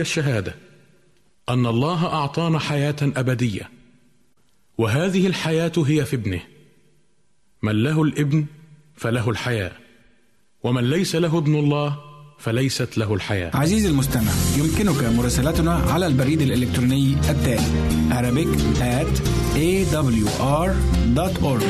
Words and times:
الشهادة 0.00 0.54
أن 1.48 1.66
الله 1.66 2.06
أعطانا 2.06 2.58
حياة 2.58 2.96
أبدية 3.02 3.70
وهذه 4.78 5.26
الحياة 5.26 5.72
هي 5.86 6.04
في 6.04 6.16
ابنه. 6.16 6.40
من 7.62 7.82
له 7.82 8.02
الابن 8.02 8.46
فله 8.96 9.30
الحياة 9.30 9.72
ومن 10.62 10.90
ليس 10.90 11.16
له 11.16 11.38
ابن 11.38 11.54
الله 11.54 11.98
فليست 12.38 12.98
له 12.98 13.14
الحياة. 13.14 13.50
عزيزي 13.56 13.88
المستمع 13.88 14.32
يمكنك 14.58 15.04
مراسلتنا 15.04 15.72
على 15.74 16.06
البريد 16.06 16.40
الإلكتروني 16.40 17.16
التالي 17.30 17.90
Arabic 18.10 18.48
at 18.80 19.20
awr.org 19.54 21.62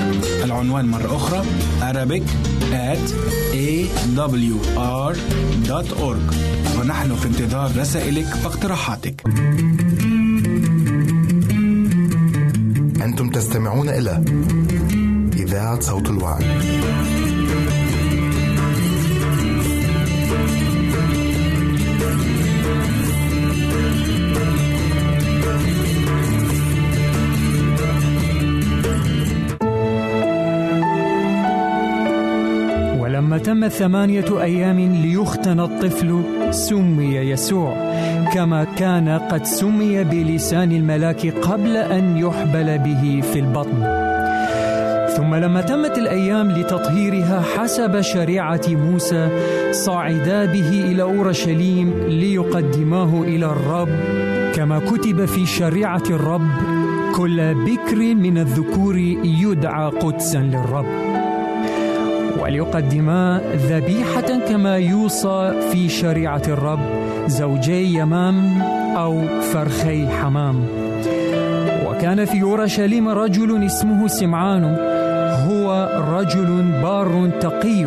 العنوان 0.45 0.85
مرة 0.85 1.17
أخرى 1.17 1.45
Arabic 1.81 2.23
at 2.73 3.13
awr.org 3.55 5.11
ونحن 6.81 7.15
في 7.15 7.27
انتظار 7.27 7.71
رسائلك 7.77 8.27
واقتراحاتك 8.45 9.23
أنتم 13.03 13.31
تستمعون 13.31 13.89
إلى 13.89 14.25
إذاعة 15.37 15.81
صوت 15.81 16.11
الوعي. 16.11 16.45
تم 33.51 33.69
ثمانية 33.69 34.43
أيام 34.43 34.79
ليختن 34.79 35.61
الطفل 35.61 36.23
سمي 36.51 37.17
يسوع 37.17 37.75
كما 38.35 38.65
كان 38.65 39.09
قد 39.09 39.45
سمي 39.45 40.05
بلسان 40.05 40.73
الملاك 40.73 41.27
قبل 41.27 41.77
أن 41.77 42.17
يحبل 42.17 42.79
به 42.79 43.23
في 43.33 43.39
البطن. 43.39 43.81
ثم 45.17 45.35
لما 45.35 45.61
تمت 45.61 45.99
الأيام 45.99 46.51
لتطهيرها 46.51 47.43
حسب 47.57 48.01
شريعة 48.01 48.63
موسى 48.69 49.29
صعدا 49.71 50.45
به 50.45 50.71
إلى 50.71 51.03
أورشليم 51.03 51.95
ليقدماه 52.09 53.23
إلى 53.23 53.47
الرب. 53.47 53.89
كما 54.55 54.79
كتب 54.79 55.25
في 55.25 55.47
شريعة 55.47 56.05
الرب 56.11 56.51
كل 57.17 57.55
بكر 57.55 58.15
من 58.15 58.39
الذكور 58.39 58.99
يدعى 59.25 59.91
قدسا 59.91 60.39
للرب. 60.39 61.10
وليقدما 62.39 63.41
ذبيحة 63.57 64.39
كما 64.49 64.77
يوصى 64.77 65.53
في 65.73 65.89
شريعة 65.89 66.43
الرب 66.49 66.81
زوجي 67.27 67.95
يمام 67.95 68.63
أو 68.97 69.23
فرخي 69.53 70.09
حمام. 70.09 70.65
وكان 71.87 72.25
في 72.25 72.43
أورشليم 72.43 73.09
رجل 73.09 73.65
اسمه 73.65 74.09
سمعان 74.09 74.65
هو 75.49 75.89
رجل 76.19 76.65
بار 76.83 77.31
تقي 77.41 77.87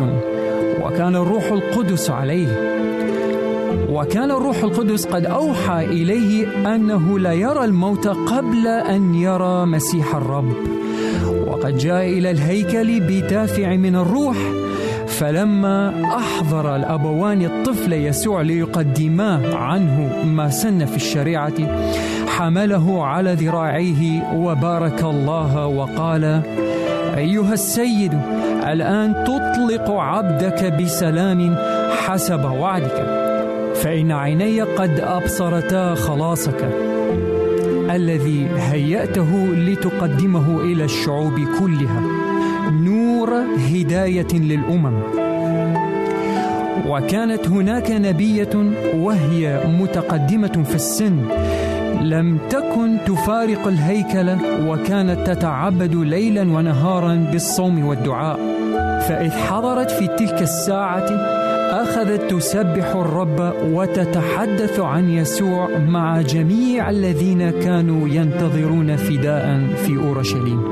وكان 0.84 1.16
الروح 1.16 1.44
القدس 1.52 2.10
عليه. 2.10 2.74
وكان 3.90 4.30
الروح 4.30 4.62
القدس 4.62 5.06
قد 5.06 5.26
أوحى 5.26 5.84
إليه 5.84 6.46
أنه 6.74 7.18
لا 7.18 7.32
يرى 7.32 7.64
الموت 7.64 8.08
قبل 8.08 8.66
أن 8.66 9.14
يرى 9.14 9.66
مسيح 9.66 10.14
الرب. 10.14 10.52
وقد 11.64 11.78
جاء 11.78 12.08
إلى 12.08 12.30
الهيكل 12.30 13.00
بدافع 13.00 13.76
من 13.76 13.96
الروح 13.96 14.36
فلما 15.06 16.04
أحضر 16.16 16.76
الأبوان 16.76 17.44
الطفل 17.44 17.92
يسوع 17.92 18.40
ليقدما 18.40 19.56
عنه 19.56 20.24
ما 20.24 20.50
سن 20.50 20.84
في 20.84 20.96
الشريعة 20.96 21.52
حمله 22.26 23.04
على 23.04 23.34
ذراعيه 23.34 24.32
وبارك 24.34 25.04
الله 25.04 25.66
وقال 25.66 26.42
أيها 27.16 27.52
السيد 27.52 28.12
الآن 28.66 29.24
تطلق 29.24 29.90
عبدك 29.90 30.72
بسلام 30.72 31.56
حسب 32.06 32.44
وعدك 32.44 33.24
فإن 33.74 34.12
عيني 34.12 34.62
قد 34.62 35.00
أبصرتا 35.00 35.94
خلاصك. 35.94 36.93
الذي 37.96 38.46
هيأته 38.56 39.46
لتقدمه 39.46 40.60
إلى 40.60 40.84
الشعوب 40.84 41.40
كلها. 41.60 42.02
نور 42.70 43.30
هداية 43.72 44.32
للأمم. 44.32 45.02
وكانت 46.88 47.48
هناك 47.48 47.90
نبية 47.90 48.72
وهي 48.94 49.60
متقدمة 49.80 50.64
في 50.68 50.74
السن. 50.74 51.16
لم 52.02 52.38
تكن 52.50 52.98
تفارق 53.06 53.66
الهيكل 53.66 54.36
وكانت 54.66 55.26
تتعبد 55.26 55.94
ليلا 55.94 56.42
ونهارا 56.42 57.14
بالصوم 57.32 57.86
والدعاء. 57.86 58.38
فإذ 59.08 59.30
حضرت 59.30 59.90
في 59.90 60.06
تلك 60.06 60.42
الساعة 60.42 61.08
أخذت 61.70 62.30
تسبح 62.30 62.86
الرب 62.96 63.54
وتتحدث 63.72 64.80
عن 64.80 65.10
يسوع 65.10 65.78
مع 65.78 66.20
جميع 66.20 66.90
الذين 66.90 67.50
كانوا 67.50 68.08
ينتظرون 68.08 68.96
فداء 68.96 69.60
في 69.76 69.96
أورشليم. 69.96 70.62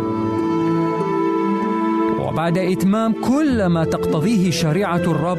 وبعد 2.20 2.58
إتمام 2.58 3.12
كل 3.12 3.66
ما 3.66 3.84
تقتضيه 3.84 4.50
شريعة 4.50 4.96
الرب 4.96 5.38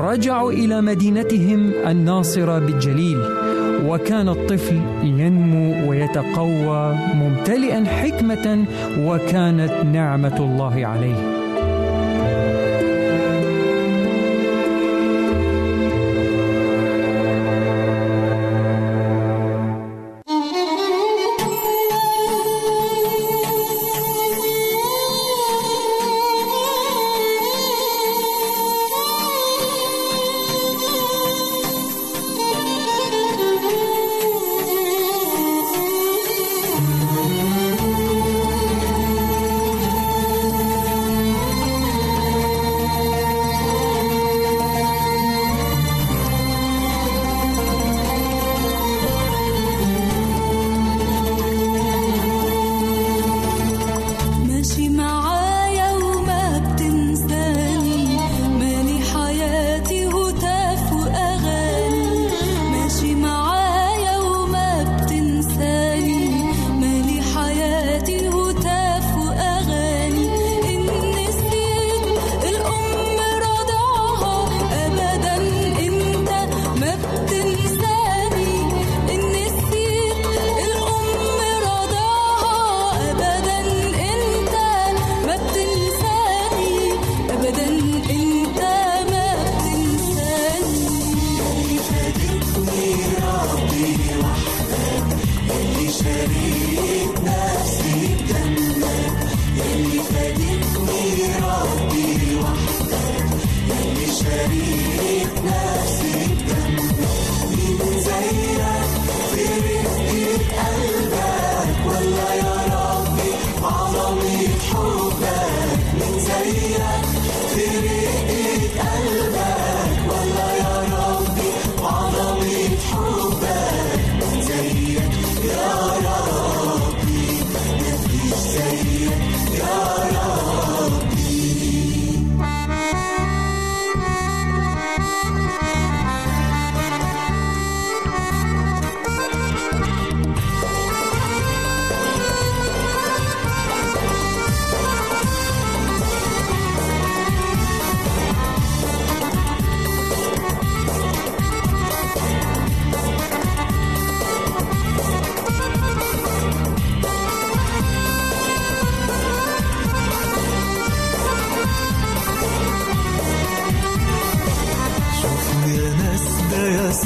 رجعوا 0.00 0.52
إلى 0.52 0.80
مدينتهم 0.80 1.72
الناصرة 1.86 2.58
بالجليل 2.58 3.18
وكان 3.86 4.28
الطفل 4.28 4.80
ينمو 5.02 5.90
ويتقوى 5.90 6.94
ممتلئا 7.14 7.84
حكمة 7.84 8.64
وكانت 8.98 9.72
نعمة 9.92 10.36
الله 10.38 10.86
عليه. 10.86 11.39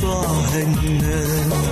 وعنا 0.04 1.63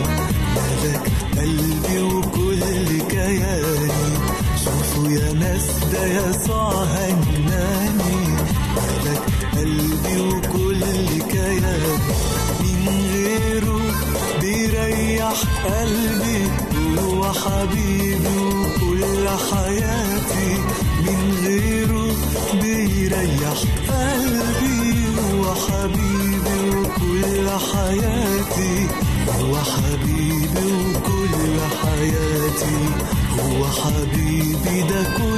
حبيبي 33.73 34.83
ده 34.83 35.03
كل 35.19 35.32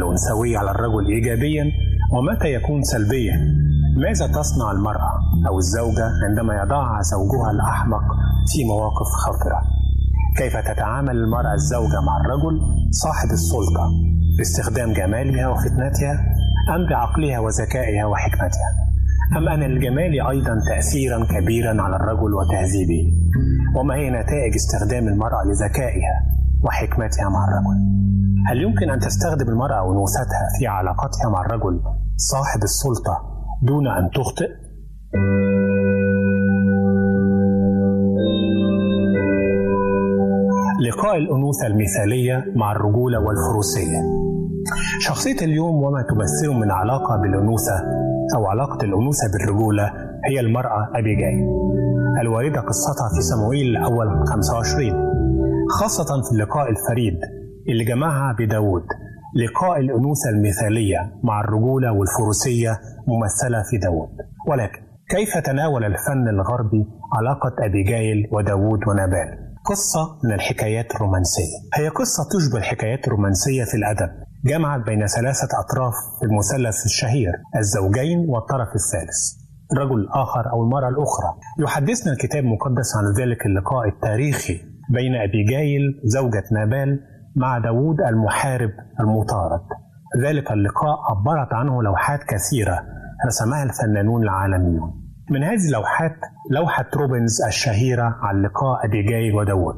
الأنثوي 0.00 0.56
على 0.56 0.70
الرجل 0.70 1.06
إيجابيا 1.06 1.64
ومتى 2.12 2.48
يكون 2.54 2.82
سلبيا؟ 2.82 3.36
ماذا 3.96 4.26
تصنع 4.26 4.70
المرأة 4.72 5.12
أو 5.48 5.58
الزوجة 5.58 6.06
عندما 6.28 6.54
يضعها 6.62 7.02
زوجها 7.02 7.50
الأحمق 7.50 8.02
في 8.52 8.64
مواقف 8.64 9.08
خطرة؟ 9.24 9.60
كيف 10.36 10.56
تتعامل 10.56 11.16
المرأة 11.16 11.54
الزوجة 11.54 12.00
مع 12.06 12.14
الرجل 12.20 12.60
صاحب 12.90 13.28
السلطة 13.30 13.84
باستخدام 14.38 14.92
جمالها 14.92 15.48
وفتنتها 15.48 16.14
أم 16.74 16.86
بعقلها 16.90 17.38
وذكائها 17.38 18.04
وحكمتها؟ 18.06 18.70
أم 19.38 19.48
أن 19.48 19.62
الجمال 19.62 20.26
أيضا 20.28 20.54
تأثيرا 20.68 21.24
كبيرا 21.24 21.82
على 21.82 21.96
الرجل 21.96 22.34
وتهذيبه؟ 22.34 23.12
وما 23.76 23.94
هي 23.94 24.10
نتائج 24.10 24.54
استخدام 24.54 25.08
المرأة 25.08 25.42
لذكائها 25.44 26.16
وحكمتها 26.62 27.28
مع 27.28 27.44
الرجل؟ 27.48 27.99
هل 28.46 28.62
يمكن 28.62 28.90
أن 28.90 28.98
تستخدم 28.98 29.48
المرأة 29.48 29.92
أنوثتها 29.92 30.44
في 30.58 30.66
علاقتها 30.66 31.28
مع 31.32 31.40
الرجل 31.46 31.80
صاحب 32.16 32.62
السلطة 32.62 33.14
دون 33.62 33.86
أن 33.88 34.10
تخطئ؟ 34.10 34.50
لقاء 40.88 41.16
الأنوثة 41.18 41.66
المثالية 41.66 42.44
مع 42.56 42.72
الرجولة 42.72 43.18
والفروسية. 43.18 44.00
شخصية 45.00 45.44
اليوم 45.44 45.74
وما 45.82 46.02
تمثله 46.02 46.58
من 46.58 46.70
علاقة 46.70 47.16
بالأنوثة 47.16 47.76
أو 48.36 48.46
علاقة 48.46 48.84
الأنوثة 48.84 49.26
بالرجولة 49.32 49.84
هي 50.30 50.40
المرأة 50.40 50.88
أبيجايل. 50.94 51.46
الواردة 52.20 52.60
قصتها 52.60 53.08
في 53.14 53.20
صموئيل 53.20 53.66
الأول 53.76 54.26
25 54.26 54.92
خاصة 55.80 56.22
في 56.22 56.32
اللقاء 56.32 56.70
الفريد. 56.70 57.39
اللي 57.68 57.84
جمعها 57.84 58.36
بداود 58.38 58.86
لقاء 59.36 59.80
الأنوثة 59.80 60.30
المثالية 60.34 60.98
مع 61.24 61.40
الرجولة 61.40 61.92
والفروسية 61.92 62.70
ممثلة 63.08 63.62
في 63.70 63.78
داود. 63.78 64.08
ولكن 64.48 64.80
كيف 65.10 65.38
تناول 65.44 65.84
الفن 65.84 66.28
الغربي 66.28 66.82
علاقة 67.18 67.54
أبيجايل 67.66 68.28
وداود 68.32 68.80
ونابال؟ 68.88 69.28
قصة 69.64 70.18
من 70.24 70.32
الحكايات 70.32 70.94
الرومانسية. 70.94 71.58
هي 71.74 71.88
قصة 71.88 72.22
تشبه 72.32 72.58
الحكايات 72.58 73.06
الرومانسية 73.06 73.64
في 73.64 73.74
الأدب. 73.74 74.10
جمعت 74.44 74.80
بين 74.86 75.06
ثلاثة 75.06 75.48
أطراف 75.62 75.94
في 76.20 76.26
المثلث 76.26 76.84
الشهير 76.84 77.32
الزوجين 77.56 78.18
والطرف 78.18 78.68
الثالث. 78.80 79.20
الرجل 79.72 80.00
الآخر 80.00 80.50
أو 80.52 80.62
المرأة 80.62 80.88
الأخرى. 80.88 81.30
يحدثنا 81.60 82.12
الكتاب 82.12 82.44
المقدس 82.44 82.96
عن 82.96 83.22
ذلك 83.22 83.46
اللقاء 83.46 83.88
التاريخي 83.88 84.60
بين 84.90 85.14
أبيجايل 85.14 85.82
زوجة 86.04 86.44
نابال 86.52 87.00
مع 87.36 87.58
داود 87.58 88.00
المحارب 88.00 88.70
المطارد. 89.00 89.62
ذلك 90.24 90.52
اللقاء 90.52 90.96
عبرت 91.10 91.52
عنه 91.52 91.82
لوحات 91.82 92.20
كثيرة 92.20 92.78
رسمها 93.26 93.62
الفنانون 93.62 94.22
العالميون. 94.22 95.00
من 95.30 95.42
هذه 95.42 95.66
اللوحات 95.68 96.16
لوحة 96.50 96.84
روبنز 96.96 97.42
الشهيرة 97.46 98.16
عن 98.22 98.42
لقاء 98.42 98.86
أبيجايل 98.86 99.34
وداود 99.34 99.74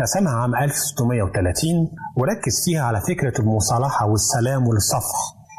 رسمها 0.00 0.32
عام 0.32 0.54
1630 0.54 1.88
وركز 2.16 2.64
فيها 2.64 2.82
على 2.82 3.00
فكرة 3.00 3.40
المصالحة 3.40 4.06
والسلام 4.06 4.66
والصفح 4.68 5.18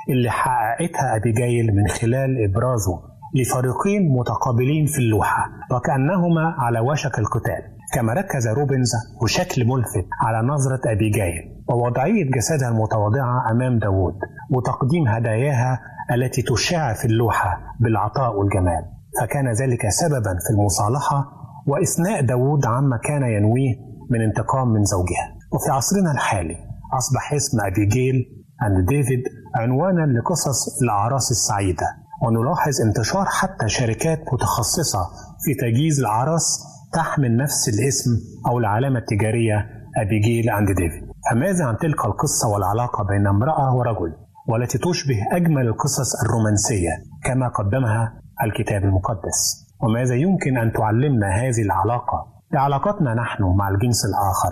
اللي 0.10 0.30
حققتها 0.30 1.16
أبيجايل 1.16 1.76
من 1.76 1.88
خلال 1.88 2.44
إبرازه 2.50 3.00
لفريقين 3.36 4.02
متقابلين 4.18 4.86
في 4.86 4.98
اللوحة 4.98 5.50
وكأنهما 5.72 6.56
على 6.58 6.80
وشك 6.80 7.20
القتال. 7.20 7.73
كما 7.94 8.14
ركز 8.14 8.48
روبنز 8.48 8.92
بشكل 9.24 9.66
ملفت 9.68 10.08
على 10.22 10.48
نظرة 10.48 10.82
أبيجايل 10.86 11.64
ووضعية 11.70 12.32
جسدها 12.36 12.70
المتواضعة 12.70 13.52
أمام 13.52 13.80
داود 13.80 14.14
وتقديم 14.52 15.08
هداياها 15.08 15.80
التي 16.12 16.42
تشع 16.42 16.94
في 16.94 17.06
اللوحة 17.06 17.52
بالعطاء 17.80 18.36
والجمال. 18.36 18.84
فكان 19.22 19.48
ذلك 19.48 19.90
سببا 19.90 20.34
في 20.44 20.50
المصالحة 20.54 21.26
وإثناء 21.68 22.26
داود 22.26 22.66
عما 22.66 22.98
كان 23.04 23.24
ينويه 23.24 23.76
من 24.12 24.22
انتقام 24.22 24.68
من 24.68 24.84
زوجها. 24.84 25.26
وفي 25.54 25.72
عصرنا 25.72 26.12
الحالي 26.12 26.56
أصبح 26.98 27.34
اسم 27.34 27.58
أبيجيل 27.72 28.16
أند 28.64 28.88
ديفيد 28.88 29.24
عنوانا 29.56 30.06
لقصص 30.14 30.82
الأعراس 30.84 31.32
السعيدة 31.32 31.88
ونلاحظ 32.24 32.82
انتشار 32.82 33.26
حتى 33.26 33.70
شركات 33.70 34.20
متخصصة 34.34 35.00
في 35.44 35.54
تجهيز 35.62 36.00
الأعراس 36.00 36.73
تحمل 36.94 37.38
نفس 37.38 37.70
الاسم 37.74 38.12
أو 38.48 38.60
العلامة 38.60 39.00
التجارية 39.00 39.58
أبيجيل 39.98 40.50
أند 40.50 40.68
ديفيد. 40.68 41.04
فماذا 41.32 41.66
عن 41.66 41.78
تلك 41.78 42.06
القصة 42.06 42.48
والعلاقة 42.54 43.04
بين 43.04 43.28
امرأة 43.28 43.76
ورجل 43.76 44.14
والتي 44.48 44.78
تشبه 44.78 45.20
أجمل 45.32 45.68
القصص 45.68 46.10
الرومانسية 46.26 46.94
كما 47.24 47.48
قدمها 47.48 48.14
الكتاب 48.44 48.84
المقدس؟ 48.84 49.40
وماذا 49.84 50.16
يمكن 50.16 50.58
أن 50.58 50.72
تعلمنا 50.72 51.28
هذه 51.28 51.62
العلاقة؟ 51.62 52.18
لعلاقتنا 52.54 53.14
نحن 53.14 53.44
مع 53.44 53.70
الجنس 53.70 54.02
الآخر 54.06 54.52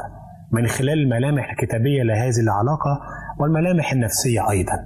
من 0.51 0.67
خلال 0.67 0.99
الملامح 0.99 1.51
الكتابية 1.51 2.03
لهذه 2.03 2.39
العلاقة 2.39 3.01
والملامح 3.39 3.91
النفسية 3.91 4.49
أيضا. 4.49 4.77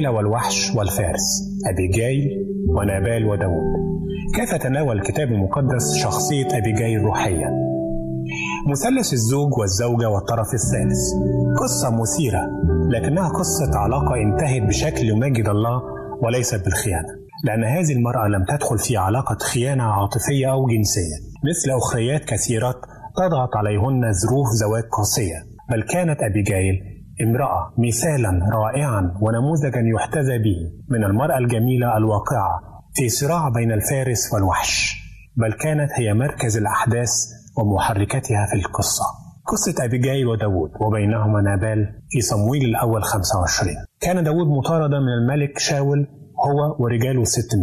الجميلة 0.00 0.16
والوحش 0.16 0.74
والفارس 0.74 1.26
أبيجايل 1.72 2.28
ونابال 2.68 3.24
وداود 3.24 3.62
كيف 4.34 4.54
تناول 4.54 4.96
الكتاب 4.96 5.28
المقدس 5.28 5.94
شخصية 5.94 6.48
أبيجايل 6.52 7.02
روحيا؟ 7.02 7.50
مثلث 8.70 9.12
الزوج 9.12 9.58
والزوجة 9.58 10.08
والطرف 10.10 10.54
الثالث. 10.54 11.02
قصة 11.62 11.90
مثيرة 11.90 12.42
لكنها 12.90 13.28
قصة 13.28 13.78
علاقة 13.78 14.14
انتهت 14.16 14.62
بشكل 14.62 15.06
يمجد 15.08 15.48
الله 15.48 15.82
وليست 16.22 16.64
بالخيانة. 16.64 17.08
لأن 17.44 17.64
هذه 17.64 17.92
المرأة 17.92 18.28
لم 18.28 18.44
تدخل 18.44 18.78
في 18.78 18.96
علاقة 18.96 19.36
خيانة 19.38 19.84
عاطفية 19.84 20.52
أو 20.52 20.66
جنسية. 20.66 21.16
مثل 21.44 21.70
أخريات 21.76 22.24
كثيرات 22.24 22.76
تضغط 23.16 23.56
عليهن 23.56 24.12
ظروف 24.12 24.48
زواج 24.60 24.82
قاسية. 24.98 25.38
بل 25.70 25.82
كانت 25.82 26.22
أبيجايل 26.22 26.99
امرأة 27.24 27.72
مثالا 27.78 28.30
رائعا 28.52 29.00
ونموذجا 29.20 29.82
يحتذى 29.94 30.38
به 30.38 30.58
من 30.88 31.04
المرأة 31.04 31.38
الجميلة 31.38 31.96
الواقعة 31.96 32.60
في 32.94 33.08
صراع 33.08 33.48
بين 33.48 33.72
الفارس 33.72 34.34
والوحش 34.34 35.00
بل 35.36 35.52
كانت 35.52 35.90
هي 35.94 36.14
مركز 36.14 36.56
الأحداث 36.56 37.10
ومحركتها 37.58 38.46
في 38.50 38.56
القصة. 38.56 39.04
قصة 39.46 39.84
أبيجايل 39.84 40.26
وداود 40.26 40.70
وبينهما 40.80 41.40
نابال 41.40 41.86
في 42.10 42.20
صمويل 42.20 42.64
الأول 42.64 43.02
25 43.02 43.74
كان 44.00 44.24
داود 44.24 44.46
مطاردا 44.46 44.98
من 45.00 45.12
الملك 45.22 45.58
شاول 45.58 46.06
هو 46.46 46.84
ورجاله 46.84 47.24
600 47.24 47.62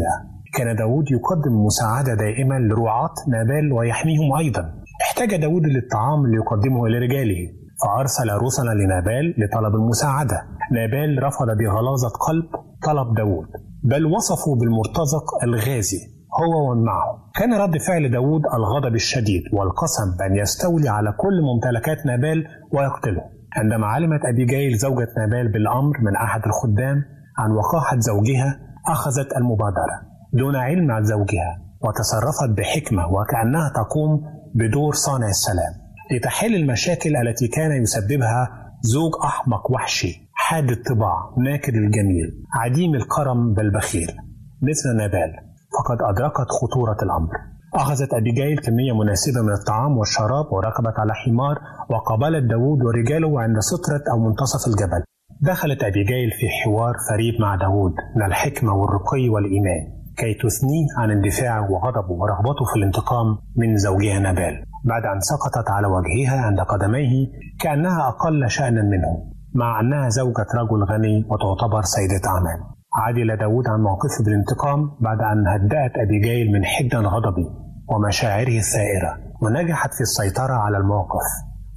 كان 0.58 0.76
داود 0.76 1.06
يقدم 1.12 1.65
مساعدة 1.65 2.13
دائمة 2.13 2.58
لرعاة 2.60 3.13
نابال 3.28 3.74
ويحميهم 3.74 4.38
أيضا. 4.38 4.74
احتاج 5.02 5.36
داود 5.36 5.63
للطعام 5.65 6.28
ليقدمه 6.28 6.88
لرجاله 6.88 7.41
فأرسل 7.81 8.29
رسلا 8.45 8.73
لنابال 8.81 9.35
لطلب 9.37 9.75
المساعدة. 9.75 10.37
نابال 10.71 11.23
رفض 11.23 11.47
بغلاظة 11.59 12.09
قلب 12.27 12.45
طلب 12.85 13.15
داود 13.15 13.47
بل 13.83 14.05
وصفه 14.05 14.55
بالمرتزق 14.59 15.25
الغازي 15.43 15.97
هو 16.39 16.71
ومن 16.71 16.83
معه 16.83 17.31
كان 17.35 17.53
رد 17.53 17.77
فعل 17.87 18.11
داود 18.11 18.41
الغضب 18.53 18.95
الشديد 18.95 19.43
والقسم 19.53 20.17
بأن 20.19 20.35
يستولي 20.35 20.89
على 20.89 21.11
كل 21.11 21.41
ممتلكات 21.41 22.05
نابال 22.05 22.45
ويقتله. 22.73 23.21
عندما 23.57 23.87
علمت 23.87 24.25
أبيجايل 24.25 24.77
زوجة 24.77 25.07
نابال 25.17 25.51
بالأمر 25.51 25.95
من 26.01 26.15
أحد 26.15 26.41
الخدام 26.45 26.97
عن 27.37 27.51
وقاحة 27.51 27.97
زوجها 27.99 28.59
أخذت 28.89 29.37
المبادرة 29.37 29.97
دون 30.33 30.55
علم 30.55 30.91
عن 30.91 31.03
زوجها 31.03 31.51
وتصرفت 31.83 32.49
بحكمة 32.57 33.03
وكأنها 33.07 33.69
تقوم 33.75 34.11
بدور 34.55 34.93
صانع 34.93 35.27
السلام. 35.27 35.87
لتحل 36.12 36.56
المشاكل 36.56 37.15
التي 37.15 37.48
كان 37.48 37.72
يسببها 37.84 38.48
زوج 38.82 39.12
أحمق 39.26 39.72
وحشي 39.72 40.30
حاد 40.34 40.72
الطباع 40.72 41.34
ناكر 41.38 41.74
الجميل 41.74 42.43
عديم 42.54 42.96
الكرم 42.96 43.54
بل 43.54 43.72
بخيل 43.72 44.08
مثل 44.62 44.98
نابال 44.98 45.32
فقد 45.78 45.98
أدركت 46.02 46.50
خطورة 46.62 46.98
الأمر. 47.04 47.32
أخذت 47.76 48.13
أبيجايل 48.13 48.58
كمية 48.60 48.93
مناسبة 48.93 49.41
من 49.41 49.54
الطعام 49.54 49.98
والشراب 49.98 50.46
وركبت 50.52 51.00
على 51.00 51.13
حمار 51.13 51.58
وقابلت 51.89 52.43
داود 52.50 52.80
ورجاله 52.84 53.41
عند 53.41 53.60
سترة 53.60 54.04
أو 54.12 54.20
منتصف 54.20 54.67
الجبل. 54.67 55.04
دخلت 55.41 55.84
أبيجايل 55.84 56.32
في 56.32 56.48
حوار 56.50 56.93
فريد 57.10 57.41
مع 57.41 57.56
داود 57.56 57.93
من 58.15 58.26
الحكمة 58.26 58.74
والرقي 58.74 59.30
والإيمان. 59.30 59.96
كي 60.17 60.34
تثنيه 60.34 60.88
عن 60.97 61.12
اندفاعه 61.12 61.71
وغضبه 61.71 62.13
ورغبته 62.21 62.65
في 62.71 62.75
الانتقام 62.80 63.27
من 63.58 63.77
زوجها 63.77 64.19
نابال 64.19 64.56
بعد 64.86 65.03
أن 65.13 65.19
سقطت 65.19 65.69
على 65.69 65.88
وجهها 65.88 66.41
عند 66.41 66.60
قدميه 66.60 67.27
كأنها 67.60 68.08
أقل 68.08 68.49
شأنا 68.49 68.82
منه 68.82 69.13
مع 69.56 69.80
أنها 69.80 70.10
زوجة 70.10 70.49
رجل 70.62 70.84
غني 70.91 71.25
وتعتبر 71.30 71.82
سيدة 71.82 72.30
أعمال. 72.30 72.60
عدل 72.95 73.38
داود 73.38 73.67
عن 73.67 73.80
موقفه 73.82 74.23
بالانتقام 74.25 74.80
بعد 75.01 75.17
أن 75.21 75.47
هدأت 75.47 75.91
أبيجايل 76.06 76.51
من 76.51 76.65
حدة 76.65 76.99
غضبه 76.99 77.47
ومشاعره 77.89 78.58
الثائرة 78.58 79.12
ونجحت 79.41 79.93
في 79.93 80.01
السيطرة 80.01 80.53
على 80.53 80.77
الموقف. 80.77 81.27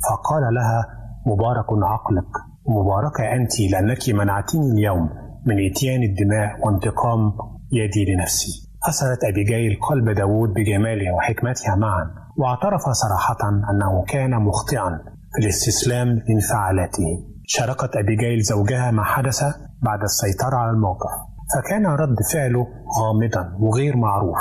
فقال 0.09 0.55
لها 0.55 0.87
مبارك 1.27 1.69
عقلك 1.93 2.33
ومباركة 2.65 3.23
أنت 3.37 3.61
لأنك 3.73 4.09
منعتني 4.09 4.71
اليوم 4.75 5.11
من 5.47 5.57
إتيان 5.71 6.03
الدماء 6.03 6.67
وانتقام 6.67 7.33
يدي 7.73 8.13
لنفسي. 8.13 8.71
أثرت 8.89 9.25
أبيجايل 9.25 9.79
قلب 9.89 10.17
داود 10.17 10.49
بجمالها 10.49 11.13
وحكمتها 11.13 11.77
معا 11.77 12.05
واعترف 12.37 12.81
صراحة 12.81 13.49
أنه 13.71 14.05
كان 14.09 14.31
مخطئا 14.43 14.99
في 15.33 15.43
الاستسلام 15.43 16.09
لانفعالاته 16.09 17.09
شاركت 17.47 17.97
أبيجايل 17.97 18.41
زوجها 18.41 18.91
ما 18.91 19.05
حدث 19.05 19.43
بعد 19.83 20.03
السيطرة 20.03 20.57
على 20.57 20.71
الموقف 20.71 21.11
فكان 21.55 21.87
رد 21.87 22.17
فعله 22.33 22.67
غامضا 23.01 23.57
وغير 23.61 23.97
معروف. 23.97 24.39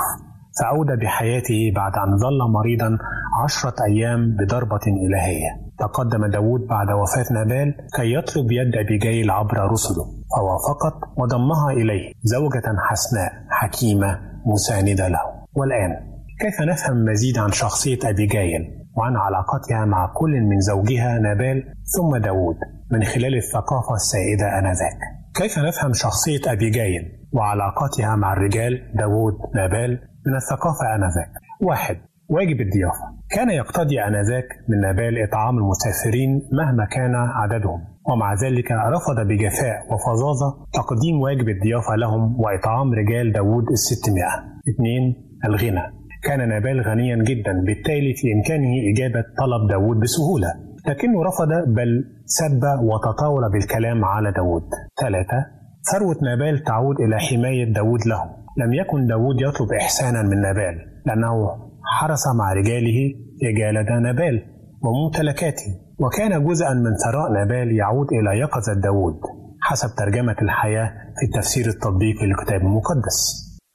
فأودى 0.59 0.95
بحياته 1.05 1.71
بعد 1.75 1.91
أن 1.93 2.17
ظل 2.17 2.51
مريضا 2.53 2.97
عشرة 3.43 3.75
أيام 3.89 4.35
بضربة 4.35 4.85
إلهية. 5.07 5.68
تقدم 5.79 6.25
داود 6.25 6.61
بعد 6.67 6.87
وفاة 6.91 7.33
نابال 7.33 7.75
كي 7.95 8.13
يطلب 8.13 8.51
يد 8.51 8.75
أبيجايل 8.75 9.31
عبر 9.31 9.71
رسله 9.71 10.05
فوافقت 10.35 10.97
وضمها 11.17 11.71
إليه 11.71 12.13
زوجة 12.23 12.67
حسناء 12.89 13.31
حكيمة 13.49 14.19
مساندة 14.45 15.07
له. 15.07 15.19
والآن 15.55 15.91
كيف 16.39 16.61
نفهم 16.61 17.05
مزيد 17.05 17.37
عن 17.37 17.51
شخصية 17.51 17.99
أبيجايل 18.05 18.61
وعن 18.97 19.15
علاقتها 19.15 19.85
مع 19.85 20.13
كل 20.13 20.41
من 20.41 20.59
زوجها 20.59 21.19
نابال 21.19 21.63
ثم 21.95 22.17
داود 22.17 22.55
من 22.91 23.03
خلال 23.03 23.35
الثقافة 23.35 23.93
السائدة 23.95 24.59
آنذاك؟ 24.59 24.99
كيف 25.35 25.59
نفهم 25.59 25.93
شخصية 25.93 26.41
أبيجايل 26.47 27.03
وعلاقتها 27.33 28.15
مع 28.15 28.33
الرجال 28.33 28.91
داود 28.95 29.33
نابال 29.55 29.91
من 30.25 30.35
الثقافة 30.35 30.95
آنذاك؟ 30.95 31.31
واحد 31.61 31.97
واجب 32.29 32.61
الضيافة. 32.61 33.18
كان 33.35 33.49
يقتضي 33.49 34.01
آنذاك 34.01 34.47
من 34.69 34.79
نابال 34.81 35.23
إطعام 35.27 35.57
المسافرين 35.57 36.31
مهما 36.51 36.85
كان 36.85 37.15
عددهم. 37.15 37.81
ومع 38.09 38.33
ذلك 38.33 38.71
رفض 38.71 39.27
بجفاء 39.27 39.77
وفظاظة 39.91 40.49
تقديم 40.73 41.21
واجب 41.21 41.49
الضيافة 41.49 41.95
لهم 41.95 42.41
وإطعام 42.41 42.93
رجال 42.93 43.31
داود 43.31 43.63
الستمائة. 43.71 44.35
اثنين 44.69 45.03
الغنى. 45.45 45.85
كان 46.23 46.49
نابال 46.49 46.81
غنيا 46.81 47.15
جدا 47.15 47.53
بالتالي 47.65 48.13
في 48.13 48.33
إمكانه 48.33 48.71
إجابة 48.93 49.23
طلب 49.41 49.69
داود 49.69 49.97
بسهولة. 49.99 50.47
لكنه 50.87 51.23
رفض 51.23 51.51
بل 51.75 52.03
سب 52.25 52.63
وتطاول 52.89 53.51
بالكلام 53.53 54.05
على 54.05 54.31
داود 54.31 54.69
ثلاثة 55.01 55.45
ثروة 55.91 56.15
نابال 56.21 56.63
تعود 56.63 56.95
إلى 57.01 57.19
حماية 57.19 57.73
داود 57.73 57.99
له 58.07 58.21
لم 58.57 58.73
يكن 58.73 59.05
داود 59.07 59.41
يطلب 59.41 59.67
إحسانا 59.81 60.21
من 60.21 60.41
نابال 60.41 60.75
لأنه 61.05 61.68
حرس 61.83 62.27
مع 62.27 62.53
رجاله 62.53 63.13
رجال 63.43 64.03
نابال 64.03 64.45
وممتلكاته 64.83 65.69
وكان 65.99 66.45
جزءا 66.47 66.73
من 66.73 66.93
ثراء 67.03 67.31
نابال 67.33 67.75
يعود 67.75 68.07
إلى 68.11 68.39
يقظة 68.39 68.73
داود 68.73 69.19
حسب 69.61 69.89
ترجمة 69.97 70.35
الحياة 70.41 70.91
في 71.19 71.25
التفسير 71.25 71.65
التطبيقي 71.67 72.25
للكتاب 72.27 72.61
المقدس. 72.61 73.19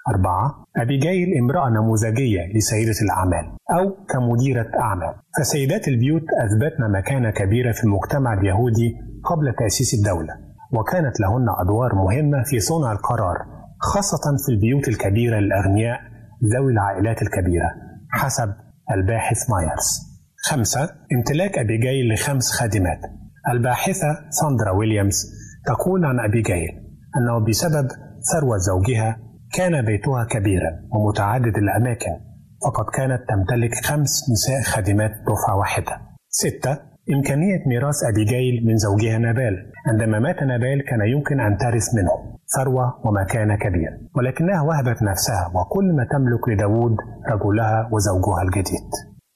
أربعة 0.08 0.64
أبيجايل 0.76 1.28
امرأة 1.42 1.68
نموذجية 1.70 2.40
لسيدة 2.56 2.98
الأعمال 3.02 3.46
أو 3.78 4.04
كمديرة 4.12 4.66
أعمال. 4.80 5.14
فسيدات 5.38 5.88
البيوت 5.88 6.22
أثبتن 6.22 6.92
مكانة 6.98 7.30
كبيرة 7.30 7.72
في 7.72 7.84
المجتمع 7.84 8.34
اليهودي 8.34 8.94
قبل 9.24 9.54
تأسيس 9.58 9.94
الدولة 9.94 10.34
وكانت 10.72 11.20
لهن 11.20 11.46
أدوار 11.62 11.94
مهمة 11.94 12.42
في 12.44 12.60
صنع 12.60 12.92
القرار 12.92 13.36
خاصة 13.80 14.24
في 14.46 14.52
البيوت 14.52 14.88
الكبيرة 14.88 15.36
للأغنياء 15.40 16.00
ذوي 16.54 16.72
العائلات 16.72 17.22
الكبيرة. 17.22 17.70
حسب 18.14 18.54
الباحث 18.90 19.50
مايرز 19.50 20.14
خمسة 20.48 20.90
امتلاك 21.12 21.58
أبيجايل 21.58 22.12
لخمس 22.12 22.52
خادمات. 22.52 23.00
الباحثة 23.52 24.10
ساندرا 24.30 24.70
ويليامز 24.70 25.24
تقول 25.66 26.04
عن 26.04 26.20
أبيجايل 26.20 26.70
أنه 27.16 27.46
بسبب 27.48 27.88
ثروة 28.32 28.56
زوجها 28.56 29.18
كان 29.52 29.84
بيتها 29.84 30.24
كبيرا 30.24 30.70
ومتعدد 30.92 31.56
الأماكن 31.56 32.14
فقد 32.64 32.84
كانت 32.94 33.20
تمتلك 33.28 33.74
خمس 33.84 34.12
نساء 34.32 34.62
خادمات 34.62 35.10
دفعة 35.10 35.56
واحدة. 35.58 36.00
ستة 36.28 36.78
إمكانية 37.14 37.58
ميراث 37.66 37.98
أبيجايل 38.12 38.66
من 38.66 38.76
زوجها 38.76 39.18
نابال. 39.18 39.72
عندما 39.88 40.18
مات 40.18 40.42
نابال 40.42 40.84
كان 40.88 41.00
يمكن 41.14 41.40
أن 41.40 41.56
ترث 41.56 41.94
منه. 41.94 42.38
ثروة 42.56 43.00
ومكانة 43.04 43.56
كبيرة 43.56 43.98
ولكنها 44.16 44.62
وهبت 44.62 45.02
نفسها 45.02 45.52
وكل 45.54 45.92
ما 45.96 46.06
تملك 46.10 46.48
لداود 46.48 46.96
رجلها 47.28 47.88
وزوجها 47.92 48.42
الجديد. 48.42 48.90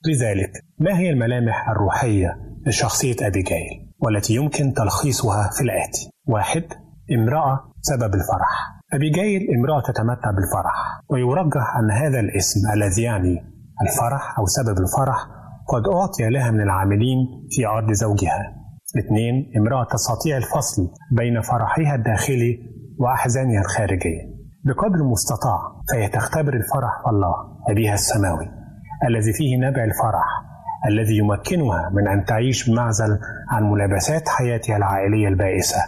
لذلك 0.06 0.50
ما 0.78 0.98
هي 0.98 1.10
الملامح 1.10 1.68
الروحية 1.70 2.36
لشخصية 2.66 3.16
أبيجايل 3.22 3.88
والتي 3.98 4.34
يمكن 4.34 4.72
تلخيصها 4.72 5.50
في 5.56 5.64
الآتي؟ 5.64 6.10
واحد 6.28 6.64
امرأة 7.18 7.72
سبب 7.80 8.14
الفرح. 8.14 8.78
أبيجايل 8.92 9.40
امرأة 9.56 9.80
تتمتع 9.80 10.30
بالفرح 10.30 11.00
ويرجح 11.10 11.76
أن 11.76 11.90
هذا 11.90 12.20
الاسم 12.20 12.60
الذي 12.74 13.02
يعني 13.02 13.36
الفرح 13.82 14.38
أو 14.38 14.46
سبب 14.46 14.76
الفرح 14.78 15.26
قد 15.68 15.82
أعطي 15.94 16.30
لها 16.30 16.50
من 16.50 16.60
العاملين 16.60 17.18
في 17.50 17.66
أرض 17.66 17.92
زوجها. 17.92 18.54
اثنين 18.98 19.52
امرأة 19.56 19.86
تستطيع 19.92 20.36
الفصل 20.36 20.82
بين 21.12 21.40
فرحها 21.40 21.94
الداخلي 21.94 22.58
وأحزانها 23.00 23.60
الخارجية. 23.60 24.22
بقدر 24.64 24.94
المستطاع 24.94 25.58
فهي 25.92 26.08
تختبر 26.08 26.54
الفرح 26.54 26.92
الله 27.08 27.34
أبيها 27.70 27.94
السماوي 27.94 28.46
الذي 29.08 29.32
فيه 29.32 29.56
نبع 29.56 29.84
الفرح 29.84 30.26
الذي 30.88 31.16
يمكنها 31.18 31.90
من 31.92 32.08
أن 32.08 32.24
تعيش 32.24 32.70
بمعزل 32.70 33.18
عن 33.50 33.62
ملابسات 33.70 34.28
حياتها 34.28 34.76
العائلية 34.76 35.28
البائسة 35.28 35.80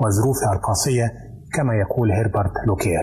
وظروفها 0.00 0.52
القاسية 0.56 1.06
كما 1.54 1.74
يقول 1.74 2.12
هربرت 2.12 2.52
لوكير. 2.66 3.02